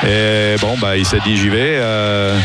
Et 0.06 0.56
bon, 0.62 0.78
bah, 0.78 0.96
il 0.98 1.06
s'est 1.06 1.20
dit 1.26 1.38
j'y 1.38 1.50
vais. 1.50 1.78
euh, 1.80 2.38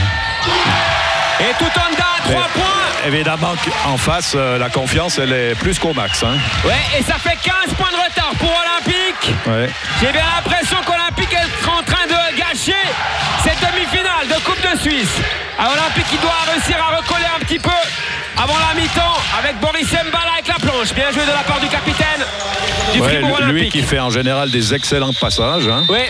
Et 1.41 1.53
tout 1.59 1.65
en 1.65 1.97
bas, 1.97 2.05
3 2.25 2.33
Mais- 2.55 2.61
points. 2.61 2.70
Évidemment 3.07 3.54
qu'en 3.85 3.97
face, 3.97 4.33
euh, 4.37 4.59
la 4.59 4.69
confiance, 4.69 5.19
elle 5.19 5.33
est 5.33 5.54
plus 5.54 5.78
qu'au 5.78 5.92
max. 5.92 6.23
hein. 6.23 6.37
Ouais, 6.64 6.75
et 6.99 7.02
ça 7.02 7.14
fait 7.14 7.37
15 7.42 7.75
points 7.76 7.90
de 7.90 7.97
retard 7.97 8.33
pour 8.38 8.50
Olympique. 8.50 9.35
Ouais. 9.47 9.69
J'ai 10.00 10.12
bien 10.12 10.23
l'impression 10.37 10.76
qu'Olympique 10.85 11.33
est 11.33 11.69
en 11.69 11.83
train 11.83 12.07
de 12.07 12.37
gâcher 12.37 12.75
cette 13.42 13.61
demi-finale 13.61 14.28
de 14.28 14.35
Coupe 14.45 14.61
de 14.62 14.78
Suisse. 14.78 15.14
À 15.59 15.71
Olympique, 15.73 16.07
il 16.12 16.21
doit 16.21 16.33
réussir 16.52 16.76
à 16.83 16.97
recoller 16.97 17.26
un 17.37 17.40
petit 17.45 17.59
peu 17.59 17.71
avant 18.37 18.54
la 18.69 18.80
mi-temps 18.80 19.19
avec 19.38 19.59
Boris 19.61 19.90
Mbala 19.92 20.33
avec 20.35 20.49
la 20.49 20.54
planche. 20.54 20.95
Bien 20.95 21.11
joué 21.12 21.23
de 21.23 21.30
la 21.33 21.42
part 21.47 21.61
du 21.61 21.69
capitaine 21.69 22.25
du 22.95 23.00
Ouais, 23.00 23.09
Fribourg 23.09 23.37
lui 23.42 23.45
Olympique. 23.50 23.73
qui 23.73 23.83
fait 23.83 23.99
en 23.99 24.11
général 24.11 24.50
des 24.50 24.73
excellents 24.75 25.12
passages. 25.12 25.69
hein, 25.69 25.85
Oui. 25.88 26.00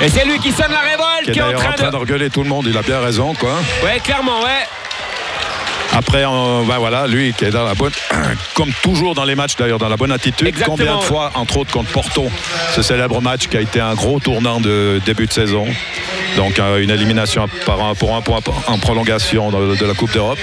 Et 0.00 0.08
c'est 0.08 0.24
lui 0.24 0.38
qui 0.38 0.52
sonne 0.52 0.70
la 0.70 0.80
révolte, 0.80 1.24
qui 1.24 1.30
est 1.30 1.32
qui 1.32 1.38
est 1.38 1.42
en 1.42 1.48
en 1.70 1.72
train 1.72 1.90
de. 1.90 1.96
regueuler 1.96 2.30
tout 2.30 2.42
le 2.42 2.48
monde. 2.48 2.66
Il 2.68 2.76
a 2.76 2.82
bien 2.82 3.00
raison, 3.00 3.34
quoi. 3.34 3.54
Ouais, 3.82 3.98
clairement, 4.00 4.42
ouais. 4.42 4.66
Après, 5.92 6.24
on- 6.24 6.64
ben 6.64 6.78
voilà, 6.78 7.06
lui 7.06 7.32
qui 7.34 7.44
est 7.44 7.50
dans 7.50 7.64
la 7.64 7.74
bonne, 7.74 7.92
comme 8.54 8.70
toujours 8.82 9.14
dans 9.14 9.24
les 9.24 9.34
matchs 9.34 9.56
d'ailleurs, 9.56 9.78
dans 9.78 9.88
la 9.88 9.96
bonne 9.96 10.10
attitude. 10.12 10.46
Exactement. 10.48 10.76
Combien 10.76 10.96
de 10.98 11.02
fois, 11.02 11.30
entre 11.34 11.58
autres 11.58 11.70
contre 11.72 11.90
Porto, 11.90 12.24
ce 12.74 12.82
célèbre 12.82 13.20
match 13.20 13.46
qui 13.48 13.56
a 13.56 13.60
été 13.60 13.80
un 13.80 13.94
gros 13.94 14.18
tournant 14.18 14.60
de 14.60 15.00
début 15.06 15.26
de 15.26 15.32
saison. 15.32 15.66
Donc 16.36 16.58
euh, 16.58 16.82
une 16.82 16.90
élimination 16.90 17.46
par 17.64 17.80
un- 17.82 17.94
pour 17.94 18.14
un 18.16 18.20
point 18.22 18.40
en 18.66 18.78
prolongation 18.78 19.50
de, 19.50 19.76
de 19.76 19.86
la 19.86 19.94
Coupe 19.94 20.12
d'Europe. 20.12 20.38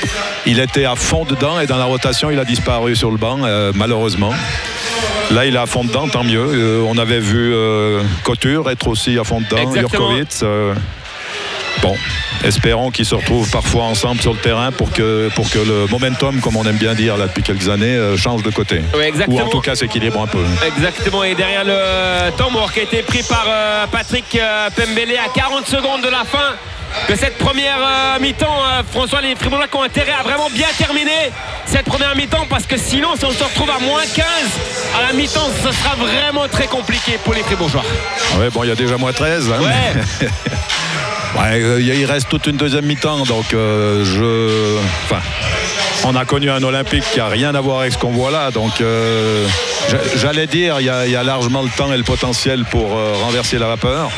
Il 0.45 0.59
était 0.59 0.85
à 0.85 0.95
fond 0.95 1.25
dedans 1.25 1.59
et 1.59 1.67
dans 1.67 1.77
la 1.77 1.85
rotation, 1.85 2.31
il 2.31 2.39
a 2.39 2.45
disparu 2.45 2.95
sur 2.95 3.11
le 3.11 3.17
banc, 3.17 3.39
euh, 3.43 3.71
malheureusement. 3.75 4.31
Là, 5.31 5.45
il 5.45 5.55
est 5.55 5.59
à 5.59 5.65
fond 5.65 5.83
dedans, 5.83 6.07
tant 6.07 6.23
mieux. 6.23 6.45
Euh, 6.45 6.83
on 6.87 6.97
avait 6.97 7.19
vu 7.19 7.53
euh, 7.53 8.01
Couture 8.23 8.69
être 8.69 8.87
aussi 8.87 9.17
à 9.19 9.23
fond 9.23 9.41
dedans. 9.41 9.61
Jurkovic. 9.89 10.27
Bon, 11.81 11.95
espérons 12.43 12.91
qu'ils 12.91 13.05
se 13.07 13.15
retrouvent 13.15 13.49
parfois 13.49 13.83
ensemble 13.85 14.21
sur 14.21 14.33
le 14.33 14.39
terrain 14.39 14.71
pour 14.71 14.91
que, 14.91 15.29
pour 15.35 15.49
que 15.49 15.57
le 15.57 15.87
momentum, 15.87 16.39
comme 16.39 16.55
on 16.57 16.63
aime 16.65 16.77
bien 16.77 16.93
dire 16.93 17.17
là 17.17 17.25
depuis 17.25 17.41
quelques 17.41 17.69
années, 17.69 17.95
euh, 17.95 18.15
change 18.17 18.43
de 18.43 18.51
côté. 18.51 18.81
Ou 19.27 19.39
en 19.39 19.49
tout 19.49 19.61
cas 19.61 19.75
s'équilibre 19.75 20.21
un 20.21 20.27
peu. 20.27 20.43
Exactement, 20.67 21.23
et 21.23 21.33
derrière 21.33 21.63
le 21.65 22.29
temps 22.37 22.51
mort 22.51 22.71
qui 22.71 22.81
a 22.81 22.83
été 22.83 23.01
pris 23.01 23.23
par 23.23 23.45
euh, 23.47 23.87
Patrick 23.91 24.25
euh, 24.35 24.69
Pembele 24.75 25.15
à 25.17 25.29
40 25.33 25.65
secondes 25.65 26.01
de 26.03 26.09
la 26.09 26.23
fin 26.23 26.53
de 27.09 27.15
cette 27.15 27.37
première 27.37 27.77
euh, 27.79 28.19
mi-temps. 28.19 28.45
euh, 28.63 28.83
François, 28.91 29.21
les 29.21 29.35
Fribourgeois 29.35 29.67
qui 29.67 29.77
ont 29.77 29.83
intérêt 29.83 30.11
à 30.19 30.23
vraiment 30.23 30.49
bien 30.51 30.67
terminer 30.77 31.31
cette 31.65 31.85
première 31.85 32.15
mi-temps 32.15 32.45
parce 32.49 32.65
que 32.67 32.77
sinon, 32.77 33.15
si 33.17 33.25
on 33.25 33.31
se 33.31 33.43
retrouve 33.43 33.69
à 33.71 33.79
moins 33.79 34.03
15 34.13 34.25
à 34.99 35.07
la 35.07 35.13
mi-temps, 35.13 35.49
ce 35.63 35.71
sera 35.71 35.95
vraiment 35.95 36.47
très 36.47 36.67
compliqué 36.67 37.17
pour 37.23 37.33
les 37.33 37.41
Fribourgeois. 37.41 37.83
Ouais, 38.37 38.49
bon, 38.51 38.63
il 38.63 38.69
y 38.69 38.71
a 38.71 38.75
déjà 38.75 38.97
moins 38.97 39.13
13. 39.13 39.49
hein, 39.51 39.63
Ouais. 39.63 39.69
mais- 40.21 40.27
Euh, 41.39 41.79
il 41.81 42.05
reste 42.05 42.29
toute 42.29 42.47
une 42.47 42.57
deuxième 42.57 42.85
mi-temps, 42.85 43.23
donc 43.25 43.53
euh. 43.53 44.79
Enfin, 45.05 45.21
on 46.03 46.15
a 46.15 46.25
connu 46.25 46.49
un 46.49 46.61
Olympique 46.63 47.03
qui 47.13 47.19
a 47.19 47.27
rien 47.27 47.55
à 47.55 47.61
voir 47.61 47.81
avec 47.81 47.93
ce 47.93 47.97
qu'on 47.97 48.11
voit 48.11 48.31
là, 48.31 48.51
donc 48.51 48.81
euh, 48.81 49.45
j'a- 49.89 50.17
j'allais 50.17 50.47
dire, 50.47 50.77
il 50.79 50.85
y, 50.85 50.89
a, 50.89 51.23
largement 51.23 51.61
le 51.61 51.69
temps 51.69 51.91
et 51.93 51.97
le 51.97 52.03
potentiel 52.03 52.65
pour 52.65 52.91
renverser 52.91 53.57
la 53.57 53.67
vapeur. 53.67 54.09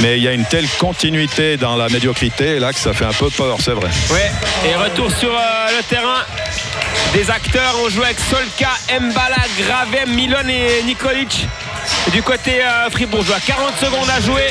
Mais 0.00 0.16
il 0.18 0.24
y 0.24 0.28
a 0.28 0.32
une 0.32 0.44
telle 0.44 0.66
continuité 0.78 1.56
dans 1.56 1.76
la 1.76 1.88
médiocrité 1.88 2.58
là 2.58 2.72
que 2.72 2.78
ça 2.80 2.92
fait 2.92 3.04
un 3.04 3.12
peu 3.12 3.30
peur, 3.30 3.58
c'est 3.60 3.72
vrai. 3.72 3.88
Ouais, 4.10 4.30
et 4.68 4.74
retour 4.74 5.10
sur 5.12 5.30
le 5.30 5.82
terrain 5.88 6.22
des 7.12 7.30
acteurs. 7.30 7.74
On 7.84 7.88
joue 7.88 8.02
avec 8.02 8.18
Solka, 8.18 8.70
Mbala, 9.00 9.36
Gravem, 9.58 10.12
Milon 10.14 10.48
et 10.48 10.82
Nikolic. 10.84 11.46
Du 12.12 12.22
côté 12.22 12.62
euh, 12.62 12.90
fribourgeois, 12.90 13.36
40 13.46 13.76
secondes 13.80 14.08
à 14.10 14.20
jouer 14.20 14.48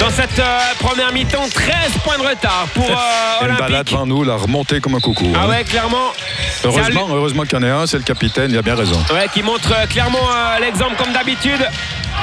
dans 0.00 0.10
cette 0.10 0.38
euh, 0.38 0.58
première 0.78 1.12
mi-temps, 1.12 1.48
13 1.52 1.74
points 2.04 2.18
de 2.18 2.22
retard 2.22 2.66
pour 2.74 2.88
euh, 2.90 2.94
Une 3.42 3.48
balade 3.56 3.70
Olympique. 3.70 3.92
devant 3.92 4.06
nous, 4.06 4.22
la 4.24 4.36
remontée 4.36 4.80
comme 4.80 4.94
un 4.94 5.00
coucou. 5.00 5.32
Ah 5.34 5.40
hein. 5.42 5.48
ouais, 5.48 5.64
clairement. 5.64 6.12
Heureusement, 6.64 7.08
heureusement 7.10 7.42
qu'il 7.42 7.54
y 7.54 7.56
en 7.56 7.62
a 7.62 7.82
un, 7.82 7.86
c'est 7.86 7.98
le 7.98 8.02
capitaine, 8.02 8.50
il 8.50 8.58
a 8.58 8.62
bien 8.62 8.74
raison. 8.74 8.98
Ouais, 9.12 9.28
qui 9.32 9.42
montre 9.42 9.72
euh, 9.72 9.86
clairement 9.86 10.18
euh, 10.30 10.58
l'exemple 10.60 10.96
comme 10.96 11.12
d'habitude. 11.12 11.66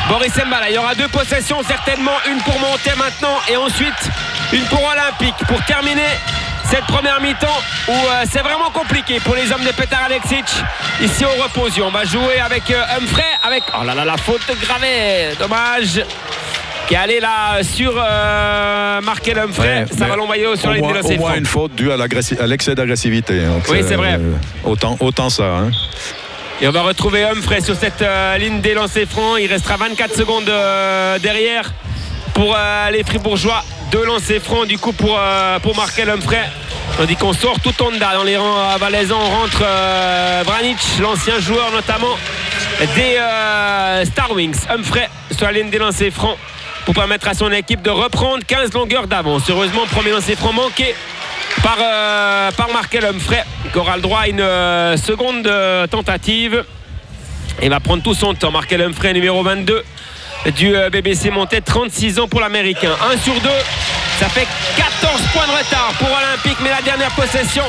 Boris 0.10 0.34
Mbala, 0.36 0.70
il 0.70 0.76
y 0.76 0.78
aura 0.78 0.96
deux 0.96 1.08
possessions, 1.08 1.62
certainement 1.68 2.18
une 2.30 2.42
pour 2.42 2.60
monter 2.60 2.92
maintenant 2.98 3.38
et 3.50 3.56
ensuite 3.56 4.10
une 4.52 4.64
pour 4.66 4.84
Olympique 4.84 5.36
pour 5.48 5.64
terminer 5.66 6.02
cette 6.74 6.86
première 6.86 7.22
mi-temps 7.22 7.62
où 7.88 7.92
euh, 7.92 8.24
c'est 8.32 8.40
vraiment 8.42 8.72
compliqué 8.72 9.20
pour 9.20 9.36
les 9.36 9.52
hommes 9.52 9.64
de 9.64 9.72
Petar 9.72 10.06
Alexic 10.06 10.44
ici 11.02 11.24
au 11.24 11.44
reposion. 11.44 11.86
On 11.88 11.92
va 11.92 12.04
jouer 12.04 12.40
avec 12.44 12.64
euh, 12.72 12.82
Humphrey, 12.98 13.24
avec 13.44 13.62
oh 13.80 13.84
là 13.86 13.94
là 13.94 14.04
la 14.04 14.18
faute 14.18 14.42
gravée, 14.60 15.30
dommage. 15.40 16.04
Qui 16.88 16.96
est 16.96 16.98
allé 16.98 17.20
là 17.20 17.62
sur 17.64 17.94
euh, 17.96 19.02
Markel 19.02 19.38
Humphrey, 19.38 19.86
ça 19.96 20.08
va 20.08 20.16
l'envoyer 20.16 20.46
sur 20.58 20.72
ligne 20.72 20.82
moins, 20.84 21.00
de 21.00 21.06
au 21.06 21.18
moins 21.18 21.36
une 21.36 21.46
faute 21.46 21.76
due 21.76 21.92
à 21.92 21.98
l'excès 22.48 22.74
d'agressivité. 22.76 23.40
Donc, 23.46 23.66
Oui, 23.70 23.82
c'est 23.88 23.96
vrai. 23.96 24.20
autant, 24.66 24.98
autant 25.00 25.30
ça. 25.30 25.44
hein. 25.44 25.72
Et 26.60 26.68
on 26.68 26.72
va 26.72 26.82
retrouver 26.82 27.24
Humphrey 27.24 27.62
sur 27.62 27.76
cette 27.76 28.02
euh, 28.02 28.38
ligne 28.38 28.62
des 28.62 28.74
lancers 28.74 29.08
francs. 29.08 29.38
Il 29.40 29.48
restera 29.48 29.78
24 29.78 30.16
secondes 30.16 30.50
euh, 30.50 31.20
derrière 31.20 31.72
pour 32.34 32.56
euh, 32.58 32.90
les 32.90 33.04
Fribourgeois. 33.04 33.64
Deux 33.92 34.06
lancers 34.06 34.42
francs 34.42 34.68
du 34.68 34.78
coup 34.80 34.92
pour, 34.92 35.16
euh, 35.20 35.60
pour 35.60 35.76
Markel 35.76 36.10
Humphrey. 36.10 36.44
Tandis 36.98 37.16
qu'on 37.16 37.34
sort 37.34 37.60
tout 37.60 37.74
Honda 37.82 38.14
dans 38.14 38.24
les 38.24 38.38
rangs 38.38 38.60
euh, 38.60 38.78
valaisans. 38.78 39.20
On 39.20 39.30
rentre 39.42 39.64
euh, 39.64 40.44
Vranic, 40.46 40.78
l'ancien 41.02 41.40
joueur 41.40 41.72
notamment 41.72 42.16
des 42.96 43.18
euh, 43.18 44.06
Star 44.06 44.32
Wings. 44.32 44.60
Humphrey 44.70 45.10
sur 45.36 45.48
la 45.48 45.54
ligne 45.54 45.72
des 45.72 45.80
lancers 45.80 46.12
francs 46.12 46.38
pour 46.86 46.94
permettre 46.94 47.28
à 47.28 47.34
son 47.34 47.52
équipe 47.52 47.82
de 47.82 47.90
reprendre 47.90 48.46
15 48.46 48.74
longueurs 48.74 49.08
d'avance. 49.08 49.50
Heureusement, 49.50 49.82
premier 49.90 50.12
lancer 50.12 50.36
franc 50.36 50.54
manqué 50.54 50.94
par, 51.64 51.78
euh, 51.82 52.52
par 52.52 52.72
Markel 52.72 53.06
Humphrey 53.06 53.44
qui 53.72 53.78
aura 53.80 53.96
le 53.96 54.02
droit 54.04 54.20
à 54.20 54.28
une 54.28 54.98
seconde 54.98 55.50
tentative. 55.90 56.64
Il 57.64 57.70
va 57.70 57.80
prendre 57.80 58.04
tout 58.04 58.14
son 58.14 58.36
temps. 58.36 58.52
Markel 58.52 58.82
Humphrey, 58.82 59.14
numéro 59.14 59.42
22 59.42 59.84
du 60.56 60.76
BBC 60.92 61.32
monté 61.32 61.60
36 61.62 62.20
ans 62.20 62.28
pour 62.28 62.40
l'Américain. 62.40 62.92
1 63.14 63.18
sur 63.18 63.34
2, 63.34 63.50
ça 64.24 64.30
fait 64.30 64.48
14 64.78 65.22
points 65.34 65.48
de 65.48 65.52
retard 65.52 65.92
pour 66.00 66.08
Olympique, 66.08 66.58
mais 66.62 66.70
la 66.70 66.82
dernière 66.82 67.12
possession 67.12 67.66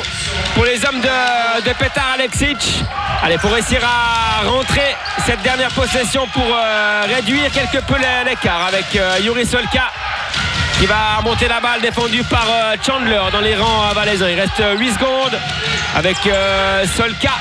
pour 0.53 0.63
les 0.63 0.85
hommes 0.85 1.01
de, 1.01 1.61
de 1.67 1.73
Petar 1.73 2.11
Alexic. 2.13 2.81
Allez, 3.21 3.37
pour 3.37 3.51
réussir 3.51 3.81
à 3.83 4.47
rentrer 4.47 4.95
cette 5.25 5.41
dernière 5.41 5.71
possession 5.71 6.25
pour 6.27 6.45
euh, 6.47 7.01
réduire 7.13 7.51
quelque 7.51 7.79
peu 7.79 7.95
l'écart 8.25 8.67
avec 8.67 8.95
euh, 8.95 9.17
Yuri 9.21 9.45
Solka 9.45 9.91
qui 10.79 10.85
va 10.85 11.17
remonter 11.17 11.49
la 11.49 11.59
balle 11.59 11.81
défendue 11.81 12.23
par 12.23 12.47
euh, 12.49 12.75
Chandler 12.85 13.19
dans 13.33 13.41
les 13.41 13.57
rangs 13.57 13.91
valaisans. 13.93 14.27
Il 14.27 14.39
reste 14.39 14.59
euh, 14.61 14.77
8 14.77 14.93
secondes 14.93 15.37
avec 15.93 16.15
Solka. 16.95 17.31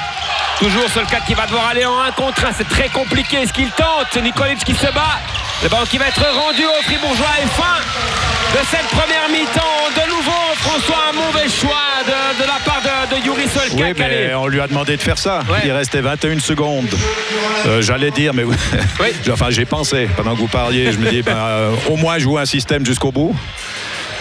Toujours 0.58 0.88
Solka 0.88 1.20
qui 1.20 1.34
va 1.34 1.46
devoir 1.46 1.68
aller 1.68 1.84
en 1.84 2.00
1 2.00 2.10
contre 2.12 2.46
1. 2.46 2.48
C'est 2.58 2.68
très 2.68 2.88
compliqué 2.88 3.46
ce 3.46 3.52
qu'il 3.52 3.70
tente. 3.70 4.20
Nikolic 4.20 4.64
qui 4.64 4.74
se 4.74 4.86
bat. 4.86 5.20
Le 5.62 5.68
ballon 5.68 5.86
qui 5.86 5.98
va 5.98 6.08
être 6.08 6.24
rendu 6.34 6.64
au 6.66 6.82
Fribourgeois 6.82 7.26
et 7.42 7.46
fin 7.46 8.33
de 8.54 8.58
cette 8.70 8.86
première 8.86 9.28
mi-temps. 9.30 9.60
De 9.96 10.08
nouveau, 10.08 10.54
François, 10.56 11.10
un 11.10 11.12
mauvais 11.12 11.48
choix 11.48 12.02
de, 12.06 12.42
de 12.42 12.46
la 12.46 12.58
part 12.64 12.80
de, 12.82 13.16
de 13.16 13.26
Yuri 13.26 13.48
Solka. 13.48 13.84
Oui, 13.84 13.92
mais 13.98 14.32
on 14.34 14.46
lui 14.46 14.60
a 14.60 14.68
demandé 14.68 14.96
de 14.96 15.02
faire 15.02 15.18
ça. 15.18 15.40
Ouais. 15.50 15.58
Il 15.64 15.72
restait 15.72 16.00
21 16.00 16.38
secondes. 16.38 16.88
Euh, 17.66 17.82
J'allais 17.82 18.10
dire, 18.12 18.32
mais 18.32 18.44
oui. 19.00 19.08
enfin, 19.32 19.50
j'ai 19.50 19.64
pensé 19.64 20.08
pendant 20.16 20.34
que 20.34 20.38
vous 20.40 20.46
parliez. 20.46 20.92
Je 20.92 20.98
me 20.98 21.10
dis, 21.10 21.22
ben, 21.22 21.36
euh, 21.36 21.70
au 21.88 21.96
moins 21.96 22.18
jouer 22.18 22.40
un 22.42 22.46
système 22.46 22.86
jusqu'au 22.86 23.10
bout. 23.10 23.34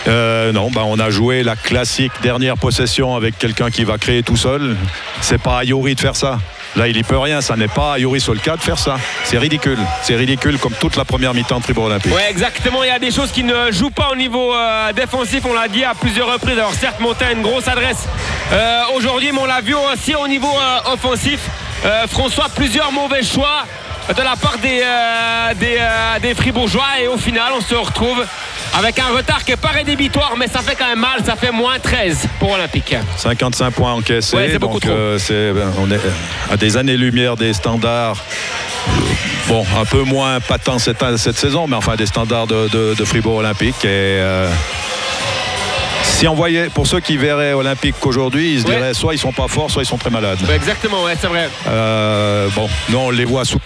Euh, 0.08 0.52
non, 0.52 0.70
ben, 0.72 0.82
on 0.86 1.00
a 1.00 1.10
joué 1.12 1.44
la 1.44 1.56
classique 1.56 2.12
dernière 2.24 2.58
possession 2.58 3.16
avec 3.16 3.38
quelqu'un 3.38 3.70
qui 3.70 3.84
va 3.84 3.98
créer 4.00 4.24
tout 4.24 4.36
seul. 4.36 4.76
C'est 5.22 5.42
pas 5.42 5.60
à 5.60 5.64
Yuri 5.64 5.94
de 5.96 6.00
faire 6.02 6.16
ça. 6.16 6.40
Là, 6.76 6.88
il 6.88 6.96
n'y 6.96 7.04
peut 7.04 7.18
rien. 7.18 7.42
Ça 7.42 7.56
n'est 7.56 7.68
pas 7.68 7.94
à 7.94 8.00
Yuri 8.00 8.20
Solka 8.20 8.56
de 8.56 8.62
faire 8.62 8.80
ça. 8.80 8.98
C'est 9.24 9.38
ridicule. 9.38 9.78
C'est 10.02 10.16
ridicule 10.16 10.58
comme 10.58 10.74
toute 10.74 10.96
la 10.96 11.06
première 11.06 11.34
mi-temps 11.34 11.60
de 11.60 11.64
Fribourg 11.64 11.86
Olympique. 11.86 12.14
Ouais, 12.14 12.30
exactement. 12.30 12.84
Il 12.84 12.88
y 12.88 12.92
a 12.92 13.00
des 13.00 13.12
choses 13.12 13.32
qui 13.32 13.44
ne 13.44 13.72
jouent 13.72 13.92
pas 13.92 14.10
au 14.12 14.16
niveau 14.16 14.54
euh, 14.54 14.92
défensif. 14.94 15.44
On 15.46 15.54
l'a 15.54 15.68
dit 15.68 15.84
à 15.84 15.94
plusieurs 15.94 16.32
reprises. 16.32 16.58
Alors, 16.58 16.74
certes, 16.74 17.00
Monta 17.00 17.28
a 17.28 17.32
une 17.32 17.44
grosse 17.44 17.68
adresse 17.68 18.08
euh, 18.52 18.82
aujourd'hui, 18.96 19.32
mais 19.32 19.40
on 19.40 19.46
l'a 19.46 19.62
vu 19.62 19.76
aussi 19.76 20.16
au 20.16 20.28
niveau 20.28 20.48
euh, 20.48 20.94
offensif. 20.94 21.42
François, 22.08 22.48
plusieurs 22.56 22.94
mauvais 22.94 23.24
choix 23.24 23.66
de 24.08 24.22
la 24.22 24.38
part 24.38 24.58
des 24.58 26.34
Fribourgeois. 26.34 27.02
Et 27.02 27.08
au 27.10 27.18
final, 27.18 27.52
on 27.58 27.62
se 27.62 27.76
retrouve 27.76 28.24
avec 28.76 28.98
un 29.00 29.16
retard 29.16 29.44
qui 29.44 29.52
n'est 29.52 29.58
pas 29.58 29.70
rédhibitoire, 29.70 30.34
mais 30.38 30.48
ça 30.48 30.60
fait 30.60 30.76
quand 30.76 30.88
même 30.88 31.00
mal. 31.00 31.24
Ça 31.26 31.36
fait 31.36 31.52
moins 31.52 31.78
13 31.80 32.28
pour 32.40 32.52
Olympique. 32.52 32.96
55 33.18 33.72
points 33.72 33.94
encaissés. 33.94 34.36
Ouais, 34.36 34.50
c'est 34.52 34.60
beaucoup 34.60 34.80
donc 34.80 34.90
euh, 34.90 35.54
ben, 35.54 35.72
on 35.80 35.92
est 35.92 36.00
à 36.52 36.58
des 36.58 36.76
années-lumière 36.78 37.36
des 37.36 37.54
standards. 37.54 38.18
euh, 38.88 38.92
Bon, 39.48 39.66
un 39.80 39.84
peu 39.86 40.04
moins 40.04 40.40
patents 40.40 40.80
cette, 40.80 41.04
cette 41.18 41.38
saison, 41.38 41.68
mais 41.68 41.76
enfin 41.76 41.96
des 41.98 42.06
standards 42.06 42.48
de, 42.48 42.70
de- 42.70 42.96
de 42.98 43.06
Fribourg 43.06 43.36
Olympique. 43.36 43.84
Et 43.84 43.88
euh, 43.90 44.50
si 46.04 46.28
on 46.30 46.34
voyait, 46.34 46.70
pour 46.70 46.88
ceux 46.88 47.02
qui 47.02 47.18
verraient 47.18 47.52
Olympique 47.54 47.96
qu'aujourd'hui, 48.00 48.54
ils 48.54 48.62
se 48.62 48.68
Ouais. 48.68 48.76
diraient 48.76 48.94
soit 48.94 49.14
ils 49.14 49.18
sont 49.20 49.34
pas 49.34 49.48
forts, 49.50 49.70
soit 49.70 49.84
ils 49.84 49.86
sont 49.86 49.98
très 49.98 50.10
malades. 50.10 50.40
Ouais, 50.48 50.56
exactement, 50.56 51.04
ouais, 51.04 51.16
c'est 51.20 51.28
vrai. 51.28 51.50
Euh, 51.68 52.48
bon, 52.56 52.70
nous 52.90 52.98
on 52.98 53.10
les 53.12 53.26
voit 53.26 53.44
sous. 53.46 53.60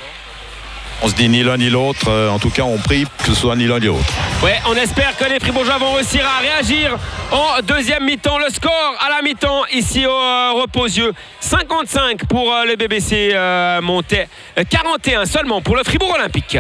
On 1.03 1.07
se 1.07 1.15
dit 1.15 1.29
ni 1.29 1.43
l'un 1.43 1.57
ni 1.57 1.69
l'autre. 1.69 2.07
Euh, 2.09 2.29
en 2.29 2.39
tout 2.39 2.49
cas, 2.49 2.63
on 2.63 2.77
prie 2.77 3.05
que 3.19 3.25
ce 3.27 3.35
soit 3.35 3.55
ni 3.55 3.67
l'un 3.67 3.79
ni 3.79 3.85
l'autre. 3.85 4.11
Ouais, 4.43 4.55
on 4.67 4.75
espère 4.75 5.15
que 5.17 5.25
les 5.25 5.39
Fribourgeois 5.39 5.77
vont 5.77 5.93
réussir 5.93 6.25
à 6.25 6.41
réagir 6.41 6.97
en 7.31 7.61
deuxième 7.61 8.03
mi-temps. 8.03 8.39
Le 8.39 8.51
score 8.51 8.95
à 8.99 9.09
la 9.09 9.21
mi-temps 9.21 9.65
ici 9.73 10.05
au 10.05 10.11
euh, 10.11 10.51
Reposieux. 10.61 11.13
55 11.47 12.25
pour 12.25 12.51
euh, 12.53 12.65
le 12.65 12.75
BBC 12.75 13.31
euh, 13.33 13.81
Montais. 13.81 14.27
Euh, 14.57 14.63
41 14.69 15.25
seulement 15.25 15.61
pour 15.61 15.75
le 15.75 15.83
Fribourg 15.83 16.13
Olympique. 16.13 16.57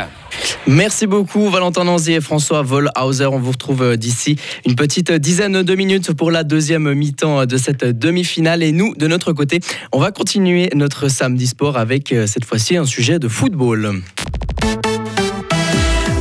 Merci 0.65 1.07
beaucoup 1.07 1.49
Valentin 1.49 1.83
Nanzi 1.83 2.13
et 2.13 2.21
François 2.21 2.61
Vollhauser. 2.61 3.25
On 3.25 3.39
vous 3.39 3.51
retrouve 3.51 3.97
d'ici 3.97 4.37
une 4.65 4.75
petite 4.75 5.11
dizaine 5.11 5.63
de 5.63 5.75
minutes 5.75 6.13
pour 6.13 6.31
la 6.31 6.43
deuxième 6.43 6.93
mi-temps 6.93 7.45
de 7.45 7.57
cette 7.57 7.83
demi-finale. 7.83 8.63
Et 8.63 8.71
nous, 8.71 8.93
de 8.95 9.07
notre 9.07 9.33
côté, 9.33 9.59
on 9.91 9.99
va 9.99 10.11
continuer 10.11 10.69
notre 10.75 11.07
samedi 11.07 11.47
sport 11.47 11.77
avec 11.77 12.13
cette 12.27 12.45
fois-ci 12.45 12.77
un 12.77 12.85
sujet 12.85 13.19
de 13.19 13.27
football. 13.27 14.01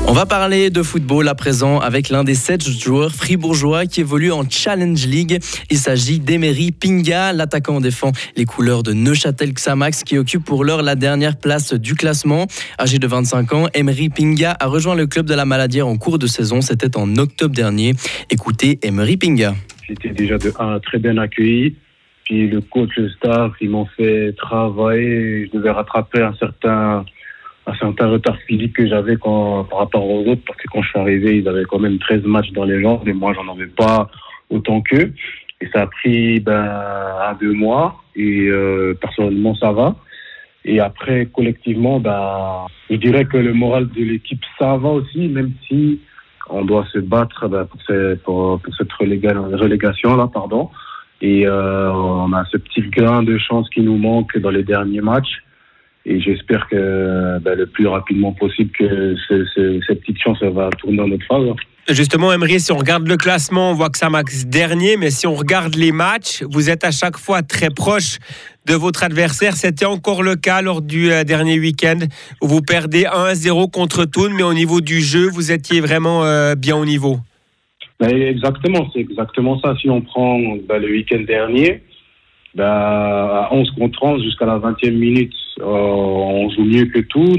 On 0.08 0.12
va 0.12 0.24
parler 0.24 0.70
de 0.70 0.82
football 0.82 1.28
à 1.28 1.34
présent 1.34 1.78
avec 1.78 2.08
l'un 2.08 2.24
des 2.24 2.34
sept 2.34 2.66
joueurs 2.66 3.12
fribourgeois 3.12 3.86
qui 3.86 4.00
évolue 4.00 4.32
en 4.32 4.48
Challenge 4.48 5.06
League. 5.06 5.38
Il 5.70 5.76
s'agit 5.76 6.20
d'Emery 6.20 6.72
Pinga. 6.72 7.32
L'attaquant 7.32 7.80
défend 7.80 8.12
les 8.36 8.44
couleurs 8.44 8.82
de 8.82 8.92
Neuchâtel 8.92 9.52
Xamax 9.52 10.04
qui 10.04 10.16
occupe 10.16 10.44
pour 10.44 10.64
l'heure 10.64 10.82
la 10.82 10.94
dernière 10.94 11.36
place 11.36 11.74
du 11.74 11.94
classement. 11.94 12.46
Âgé 12.80 12.98
de 12.98 13.06
25 13.06 13.52
ans, 13.52 13.66
Emery 13.74 14.08
Pinga 14.08 14.56
a 14.58 14.66
rejoint 14.68 14.94
le 14.94 15.06
club 15.06 15.26
de 15.26 15.34
la 15.34 15.44
Maladière 15.44 15.86
en 15.86 15.98
cours 15.98 16.18
de 16.18 16.26
saison. 16.26 16.60
C'était 16.60 16.96
en 16.96 17.16
octobre 17.16 17.54
dernier. 17.54 17.92
Écoutez 18.30 18.78
Emery 18.82 19.16
Pinga. 19.16 19.54
J'étais 19.86 20.10
déjà 20.10 20.38
de 20.38 20.52
un 20.58 20.78
très 20.80 20.98
bien 20.98 21.18
accueilli. 21.18 21.76
Puis 22.24 22.48
le 22.48 22.60
coach, 22.60 22.90
le 22.96 23.08
staff, 23.10 23.52
ils 23.60 23.70
m'ont 23.70 23.86
fait 23.96 24.32
travailler. 24.36 25.46
Je 25.46 25.58
devais 25.58 25.70
rattraper 25.70 26.22
un 26.22 26.34
certain, 26.34 27.04
un 27.66 27.74
certain 27.74 28.08
retard 28.08 28.36
physique 28.46 28.74
que 28.74 28.86
j'avais 28.86 29.16
par 29.16 29.66
rapport 29.78 30.08
aux 30.08 30.24
autres. 30.26 30.42
Parce 30.46 30.58
que 30.58 30.68
quand 30.72 30.82
je 30.82 30.88
suis 30.90 30.98
arrivé, 30.98 31.38
ils 31.38 31.48
avaient 31.48 31.64
quand 31.64 31.78
même 31.80 31.98
13 31.98 32.22
matchs 32.24 32.50
dans 32.52 32.64
les 32.64 32.80
jambes 32.80 33.06
et 33.08 33.12
moi, 33.12 33.32
j'en 33.34 33.52
avais 33.52 33.66
pas 33.66 34.08
autant 34.50 34.80
qu'eux. 34.80 35.12
Et 35.60 35.66
ça 35.72 35.82
a 35.82 35.86
pris 35.86 36.38
ben, 36.40 36.68
un, 37.28 37.34
deux 37.40 37.52
mois. 37.52 38.02
Et 38.14 38.46
euh, 38.48 38.94
personnellement, 39.00 39.54
ça 39.56 39.72
va. 39.72 39.96
Et 40.64 40.80
après, 40.80 41.26
collectivement, 41.26 41.98
ben, 42.00 42.66
je 42.90 42.96
dirais 42.96 43.24
que 43.24 43.36
le 43.36 43.52
moral 43.52 43.88
de 43.88 44.02
l'équipe, 44.02 44.42
ça 44.58 44.76
va 44.76 44.88
aussi, 44.90 45.28
même 45.28 45.52
si 45.66 46.00
on 46.48 46.64
doit 46.64 46.86
se 46.92 46.98
battre 46.98 47.48
ben, 47.48 47.64
pour, 47.64 47.80
ce- 47.82 48.14
pour- 48.16 48.60
pour 48.60 48.74
cette 48.76 48.90
reléga- 48.92 49.34
relégation-là. 49.56 50.28
pardon. 50.32 50.70
Et 51.22 51.46
euh, 51.46 51.90
on 51.92 52.32
a 52.32 52.44
ce 52.52 52.58
petit 52.58 52.82
grain 52.82 53.22
de 53.22 53.38
chance 53.38 53.68
qui 53.70 53.80
nous 53.80 53.96
manque 53.96 54.36
dans 54.38 54.50
les 54.50 54.62
derniers 54.62 55.00
matchs. 55.00 55.42
Et 56.08 56.20
j'espère 56.20 56.68
que 56.68 57.38
ben, 57.40 57.54
le 57.58 57.66
plus 57.66 57.88
rapidement 57.88 58.32
possible 58.32 58.70
que 58.70 59.16
ce- 59.28 59.44
ce- 59.54 59.80
cette 59.86 60.00
petite 60.02 60.22
chance 60.22 60.40
va 60.42 60.70
tourner 60.78 61.00
en 61.00 61.08
notre 61.08 61.26
faveur. 61.26 61.56
Justement, 61.88 62.32
Emery, 62.32 62.58
si 62.60 62.70
on 62.72 62.76
regarde 62.78 63.06
le 63.08 63.16
classement, 63.16 63.70
on 63.70 63.74
voit 63.74 63.90
que 63.90 63.98
Xamax 63.98 64.46
dernier, 64.46 64.96
mais 64.96 65.10
si 65.10 65.26
on 65.26 65.34
regarde 65.34 65.74
les 65.76 65.92
matchs, 65.92 66.42
vous 66.48 66.70
êtes 66.70 66.84
à 66.84 66.90
chaque 66.92 67.16
fois 67.16 67.42
très 67.42 67.70
proche 67.70 68.18
de 68.66 68.74
votre 68.74 69.02
adversaire. 69.04 69.54
C'était 69.56 69.84
encore 69.84 70.22
le 70.22 70.34
cas 70.36 70.62
lors 70.62 70.80
du 70.82 71.10
euh, 71.12 71.22
dernier 71.24 71.58
week-end 71.58 71.98
où 72.40 72.46
vous 72.48 72.60
perdez 72.62 73.04
1-0 73.04 73.70
contre 73.70 74.04
Thun, 74.04 74.30
mais 74.36 74.42
au 74.42 74.54
niveau 74.54 74.80
du 74.80 75.00
jeu, 75.00 75.28
vous 75.28 75.50
étiez 75.52 75.80
vraiment 75.80 76.24
euh, 76.24 76.54
bien 76.56 76.76
au 76.76 76.84
niveau. 76.84 77.18
Ben, 78.00 78.10
exactement, 78.16 78.88
c'est 78.92 79.00
exactement 79.00 79.60
ça. 79.60 79.74
Si 79.80 79.88
on 79.88 80.02
prend 80.02 80.38
ben, 80.68 80.78
le 80.80 80.88
week-end 80.88 81.20
dernier, 81.26 81.82
à 82.58 83.48
11 83.52 83.70
contre 83.72 84.02
11 84.02 84.22
jusqu'à 84.22 84.46
la 84.46 84.58
20e 84.58 84.92
minute, 84.92 85.34
euh, 85.60 85.64
on 85.64 86.50
joue 86.50 86.64
mieux 86.64 86.86
que 86.86 87.00
tout. 87.00 87.34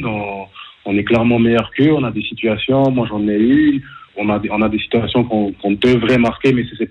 On, 0.85 0.97
est 0.97 1.03
clairement 1.03 1.39
meilleur 1.39 1.71
qu'eux. 1.71 1.91
On 1.91 2.03
a 2.03 2.11
des 2.11 2.21
situations, 2.21 2.89
moi 2.91 3.07
j'en 3.09 3.27
ai 3.27 3.39
eu. 3.39 3.83
On 4.15 4.29
a, 4.29 4.39
des- 4.39 4.79
situations 4.79 5.23
qu'on 5.23 5.71
devrait 5.71 6.17
marquer, 6.17 6.51
mais 6.51 6.65
c'est 6.69 6.89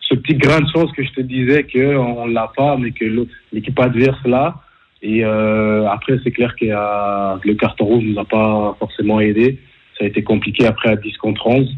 ce 0.00 0.14
petit 0.14 0.34
grain 0.34 0.60
de 0.60 0.68
chance 0.74 0.90
que 0.92 1.04
je 1.04 1.12
te 1.12 1.20
disais 1.20 1.64
qu'on 1.64 2.26
ne 2.26 2.32
l'a 2.32 2.50
pas, 2.56 2.76
mais 2.76 2.90
que 2.90 3.04
l'équipe 3.52 3.78
adverse 3.78 4.18
l'a. 4.24 4.56
Et 5.02 5.24
euh, 5.24 5.88
après, 5.88 6.18
c'est 6.24 6.32
clair 6.32 6.56
que 6.56 6.64
le 6.66 7.54
carton 7.54 7.84
rouge 7.84 8.04
ne 8.04 8.12
nous 8.12 8.18
a 8.18 8.24
pas 8.24 8.76
forcément 8.78 9.20
aidé. 9.20 9.60
Ça 9.96 10.04
a 10.04 10.08
été 10.08 10.22
compliqué 10.22 10.66
après 10.66 10.90
à 10.90 10.96
10 10.96 11.16
contre 11.18 11.46
11. 11.46 11.76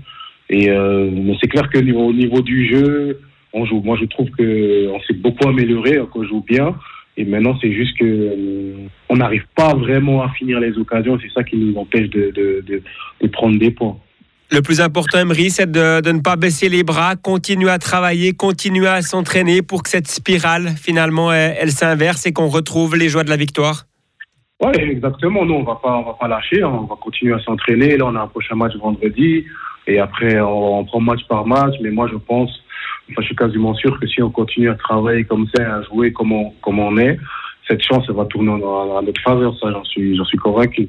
Et 0.48 0.70
euh, 0.70 1.10
c'est 1.40 1.48
clair 1.48 1.68
que 1.68 1.78
au 1.78 1.82
niveau, 1.82 2.06
au 2.06 2.12
niveau 2.12 2.40
du 2.40 2.68
jeu, 2.68 3.20
on 3.52 3.66
joue. 3.66 3.80
Moi, 3.82 3.96
je 4.00 4.06
trouve 4.06 4.30
que 4.30 4.88
on 4.88 5.00
s'est 5.02 5.14
beaucoup 5.14 5.48
amélioré, 5.48 5.98
qu'on 6.12 6.24
joue 6.24 6.44
bien. 6.46 6.74
Et 7.16 7.24
maintenant, 7.24 7.56
c'est 7.60 7.72
juste 7.72 7.98
que 7.98 8.04
euh, 8.04 8.86
on 9.08 9.16
n'arrive 9.16 9.44
pas 9.54 9.74
vraiment 9.74 10.22
à 10.22 10.30
finir 10.30 10.60
les 10.60 10.76
occasions. 10.78 11.18
C'est 11.20 11.32
ça 11.32 11.42
qui 11.42 11.56
nous 11.56 11.76
empêche 11.76 12.08
de, 12.10 12.32
de, 12.34 12.64
de, 12.66 12.82
de 13.20 13.28
prendre 13.28 13.58
des 13.58 13.70
points. 13.70 13.96
Le 14.52 14.62
plus 14.62 14.80
important, 14.80 15.18
Emery, 15.18 15.50
c'est 15.50 15.70
de, 15.70 16.10
ne 16.10 16.20
pas 16.20 16.34
baisser 16.34 16.68
les 16.68 16.82
bras, 16.82 17.14
continuer 17.14 17.70
à 17.70 17.78
travailler, 17.78 18.32
continuer 18.32 18.88
à 18.88 19.00
s'entraîner 19.00 19.62
pour 19.62 19.84
que 19.84 19.88
cette 19.88 20.08
spirale, 20.08 20.70
finalement, 20.76 21.32
elle, 21.32 21.54
elle 21.60 21.70
s'inverse 21.70 22.26
et 22.26 22.32
qu'on 22.32 22.48
retrouve 22.48 22.96
les 22.96 23.08
joies 23.08 23.22
de 23.22 23.30
la 23.30 23.36
victoire. 23.36 23.84
Ouais, 24.60 24.72
exactement. 24.90 25.44
Nous, 25.44 25.54
on 25.54 25.62
va 25.62 25.76
pas, 25.76 25.96
on 25.98 26.02
va 26.02 26.14
pas 26.14 26.26
lâcher. 26.28 26.62
hein. 26.62 26.70
On 26.82 26.86
va 26.86 26.96
continuer 27.00 27.34
à 27.34 27.38
s'entraîner. 27.40 27.96
Là, 27.96 28.06
on 28.06 28.14
a 28.16 28.20
un 28.22 28.26
prochain 28.26 28.56
match 28.56 28.72
vendredi. 28.76 29.44
Et 29.86 29.98
après, 29.98 30.40
on, 30.40 30.80
on 30.80 30.84
prend 30.84 31.00
match 31.00 31.20
par 31.28 31.46
match. 31.46 31.74
Mais 31.80 31.90
moi, 31.90 32.08
je 32.10 32.16
pense, 32.16 32.50
je 33.08 33.22
suis 33.22 33.36
quasiment 33.36 33.74
sûr 33.74 33.98
que 33.98 34.06
si 34.06 34.22
on 34.22 34.30
continue 34.30 34.70
à 34.70 34.74
travailler 34.74 35.24
comme 35.24 35.46
ça, 35.54 35.76
à 35.76 35.82
jouer 35.82 36.12
comme 36.12 36.32
on, 36.32 36.52
comme 36.62 36.78
on 36.78 36.96
est, 36.98 37.18
cette 37.68 37.82
chance, 37.82 38.08
va 38.10 38.24
tourner 38.24 38.50
en- 38.50 39.02
notre 39.02 39.20
faveur. 39.22 39.54
Ça, 39.60 39.70
j'en 39.70 39.84
suis, 39.84 40.16
j'en 40.16 40.24
suis 40.24 40.38
convaincu. 40.38 40.88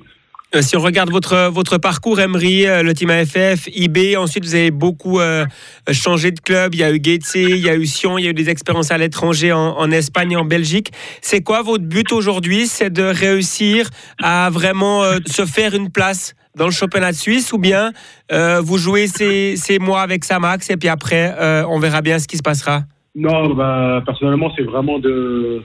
Euh, 0.53 0.61
si 0.61 0.75
on 0.75 0.81
regarde 0.81 1.09
votre, 1.11 1.49
votre 1.49 1.77
parcours, 1.77 2.19
Emery, 2.19 2.67
euh, 2.67 2.83
le 2.83 2.93
team 2.93 3.09
AFF, 3.09 3.67
IB, 3.73 4.17
ensuite 4.17 4.43
vous 4.43 4.53
avez 4.55 4.71
beaucoup 4.71 5.21
euh, 5.21 5.45
changé 5.93 6.31
de 6.31 6.41
club. 6.41 6.75
Il 6.75 6.81
y 6.81 6.83
a 6.83 6.91
eu 6.91 6.99
Gaetze, 6.99 7.35
il 7.35 7.59
y 7.59 7.69
a 7.69 7.75
eu 7.75 7.85
Sion, 7.85 8.17
il 8.17 8.25
y 8.25 8.27
a 8.27 8.31
eu 8.31 8.33
des 8.33 8.49
expériences 8.49 8.91
à 8.91 8.97
l'étranger 8.97 9.53
en, 9.53 9.89
Espagne 9.91 10.33
et 10.33 10.35
en 10.35 10.43
Belgique. 10.43 10.91
C'est 11.21 11.41
quoi 11.41 11.61
votre 11.61 11.85
but 11.85 12.11
aujourd'hui? 12.11 12.67
C'est 12.67 12.91
de 12.91 13.03
réussir 13.03 13.89
à 14.21 14.49
vraiment 14.51 15.03
se 15.25 15.45
faire 15.45 15.73
une 15.73 15.89
place 15.89 16.35
dans 16.55 16.65
le 16.65 16.71
championnat 16.71 17.11
de 17.11 17.17
Suisse 17.17 17.53
ou 17.53 17.57
bien 17.57 17.91
euh, 18.31 18.61
vous 18.61 18.77
jouez 18.77 19.07
ces, 19.07 19.55
ces 19.55 19.79
mois 19.79 20.01
avec 20.01 20.23
Samax 20.23 20.69
et 20.69 20.77
puis 20.77 20.89
après 20.89 21.33
euh, 21.39 21.63
on 21.69 21.79
verra 21.79 22.01
bien 22.01 22.19
ce 22.19 22.27
qui 22.27 22.37
se 22.37 22.43
passera? 22.43 22.81
Non, 23.15 23.53
bah, 23.53 24.01
personnellement, 24.05 24.51
c'est 24.55 24.63
vraiment 24.63 24.97
de, 24.97 25.61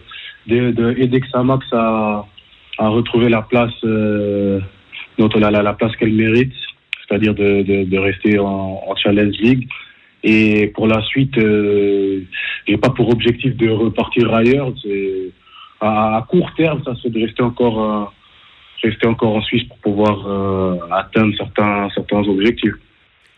de, 0.48 1.18
Xamax 1.18 1.64
à, 1.72 2.26
à 2.78 2.88
retrouver 2.88 3.28
la 3.28 3.42
place 3.42 3.72
euh, 3.84 4.60
la, 5.18 5.50
la 5.50 5.72
place 5.72 5.94
qu'elle 5.96 6.12
mérite, 6.12 6.52
c'est-à-dire 7.06 7.34
de, 7.34 7.84
de, 7.84 7.98
rester 7.98 8.38
en, 8.38 8.82
en 8.86 8.96
Challenge 8.96 9.34
League. 9.40 9.68
Et 10.24 10.72
pour 10.74 10.88
la 10.88 11.02
suite, 11.02 11.38
euh, 11.38 12.22
j'ai 12.66 12.76
pas 12.78 12.90
pour 12.90 13.10
objectif 13.10 13.56
de 13.56 13.70
repartir 13.70 14.34
ailleurs. 14.34 14.72
À, 15.80 16.16
à 16.16 16.22
court 16.22 16.50
terme, 16.56 16.82
ça 16.84 16.94
c'est 17.00 17.10
de 17.10 17.20
rester 17.20 17.42
encore 17.42 18.12
rester 18.82 19.06
encore 19.06 19.34
en 19.36 19.42
Suisse 19.42 19.64
pour 19.64 19.78
pouvoir 19.78 20.26
euh, 20.26 20.78
atteindre 20.92 21.34
certains 21.36 21.88
certains 21.94 22.22
objectifs. 22.28 22.74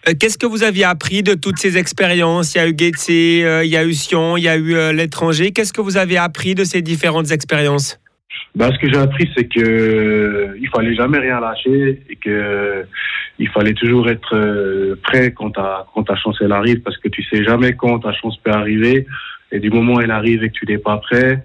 Euh, 0.08 0.12
Qu'est-ce 0.18 0.38
que 0.38 0.46
vous 0.46 0.62
aviez 0.62 0.84
appris 0.84 1.22
de 1.22 1.34
toutes 1.34 1.58
ces 1.58 1.76
expériences? 1.76 2.54
Il 2.54 2.58
y 2.58 2.60
a 2.60 2.68
eu 2.68 2.72
Gaetze, 2.72 3.08
euh, 3.10 3.64
il 3.64 3.70
y 3.70 3.76
a 3.76 3.84
eu 3.84 3.92
Sion, 3.92 4.36
il 4.36 4.44
y 4.44 4.48
a 4.48 4.56
eu 4.56 4.74
euh, 4.74 4.92
l'étranger. 4.92 5.52
Qu'est-ce 5.52 5.72
que 5.72 5.80
vous 5.80 5.96
avez 5.96 6.16
appris 6.16 6.54
de 6.54 6.64
ces 6.64 6.82
différentes 6.82 7.30
expériences? 7.30 8.00
Bah, 8.54 8.70
ce 8.72 8.78
que 8.78 8.92
j'ai 8.92 8.98
appris, 8.98 9.28
c'est 9.36 9.44
que 9.44 9.60
euh, 9.60 10.58
il 10.60 10.68
fallait 10.68 10.94
jamais 10.94 11.18
rien 11.18 11.40
lâcher 11.40 12.02
et 12.08 12.16
que 12.16 12.30
euh, 12.30 12.82
il 13.38 13.48
fallait 13.48 13.74
toujours 13.74 14.08
être 14.08 14.96
prêt 15.02 15.32
quand 15.32 15.50
ta 15.50 15.86
quand 15.94 16.02
ta 16.04 16.16
chance 16.16 16.36
elle 16.40 16.50
arrive 16.50 16.80
parce 16.80 16.98
que 16.98 17.08
tu 17.08 17.22
sais 17.22 17.44
jamais 17.44 17.74
quand 17.74 18.00
ta 18.00 18.12
chance 18.12 18.36
peut 18.42 18.50
arriver 18.50 19.06
et 19.52 19.60
du 19.60 19.70
moment 19.70 19.94
où 19.94 20.00
elle 20.00 20.10
arrive 20.10 20.42
et 20.42 20.48
que 20.48 20.54
tu 20.54 20.66
n'es 20.66 20.78
pas 20.78 20.96
prêt, 20.96 21.44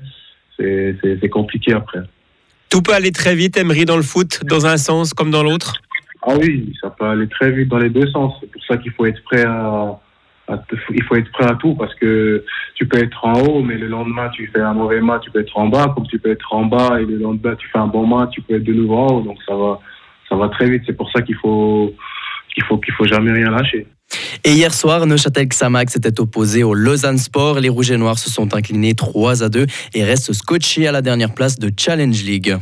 c'est 0.57 1.29
compliqué 1.29 1.73
après. 1.73 1.99
Tout 2.73 2.81
peut 2.81 2.95
aller 2.95 3.11
très 3.11 3.35
vite, 3.35 3.55
Emery, 3.55 3.85
dans 3.85 3.97
le 3.97 4.01
foot, 4.01 4.39
dans 4.45 4.65
un 4.65 4.77
sens 4.77 5.13
comme 5.13 5.29
dans 5.29 5.43
l'autre? 5.43 5.75
Ah 6.23 6.33
oui, 6.39 6.73
ça 6.81 6.89
peut 6.89 7.05
aller 7.05 7.27
très 7.27 7.51
vite 7.51 7.67
dans 7.67 7.77
les 7.77 7.91
deux 7.91 8.07
sens. 8.07 8.33
C'est 8.41 8.51
pour 8.51 8.63
ça 8.65 8.77
qu'il 8.77 8.91
faut 8.93 9.05
être 9.05 9.23
prêt 9.25 9.43
à, 9.45 9.99
il 10.89 11.03
faut 11.03 11.13
être 11.13 11.31
prêt 11.33 11.45
à 11.45 11.53
tout 11.53 11.75
parce 11.75 11.93
que 11.93 12.43
tu 12.73 12.87
peux 12.87 12.97
être 12.97 13.23
en 13.23 13.39
haut, 13.43 13.61
mais 13.61 13.77
le 13.77 13.85
lendemain 13.85 14.27
tu 14.29 14.49
fais 14.51 14.61
un 14.61 14.73
mauvais 14.73 15.01
match, 15.01 15.21
tu 15.25 15.29
peux 15.29 15.41
être 15.41 15.55
en 15.55 15.67
bas, 15.67 15.93
comme 15.93 16.07
tu 16.07 16.17
peux 16.17 16.31
être 16.31 16.51
en 16.51 16.65
bas 16.65 16.99
et 16.99 17.05
le 17.05 17.17
lendemain 17.17 17.53
tu 17.53 17.67
fais 17.69 17.77
un 17.77 17.85
bon 17.85 18.07
match, 18.07 18.31
tu 18.31 18.41
peux 18.41 18.55
être 18.55 18.63
de 18.63 18.73
nouveau 18.73 18.97
en 18.97 19.07
haut. 19.17 19.21
Donc 19.21 19.37
ça 19.47 19.55
va, 19.55 19.79
ça 20.27 20.35
va 20.35 20.49
très 20.49 20.67
vite. 20.67 20.81
C'est 20.87 20.97
pour 20.97 21.11
ça 21.11 21.21
qu'il 21.21 21.35
faut, 21.35 21.93
qu'il 22.55 22.63
faut 22.63 22.79
qu'il 22.79 22.95
faut 22.95 23.05
jamais 23.05 23.33
rien 23.33 23.51
lâcher. 23.51 23.85
Et 24.43 24.51
hier 24.51 24.73
soir, 24.73 25.05
Neuchâtel 25.05 25.47
Xamax 25.47 25.93
s'était 25.93 26.19
opposé 26.19 26.63
au 26.63 26.73
Lausanne 26.73 27.17
Sport. 27.17 27.59
Les 27.59 27.69
Rouges 27.69 27.91
et 27.91 27.97
Noirs 27.97 28.19
se 28.19 28.29
sont 28.29 28.53
inclinés 28.53 28.93
3 28.93 29.43
à 29.43 29.49
2 29.49 29.65
et 29.93 30.03
restent 30.03 30.33
scotchés 30.33 30.87
à 30.87 30.91
la 30.91 31.01
dernière 31.01 31.33
place 31.33 31.59
de 31.59 31.71
Challenge 31.75 32.23
League. 32.23 32.51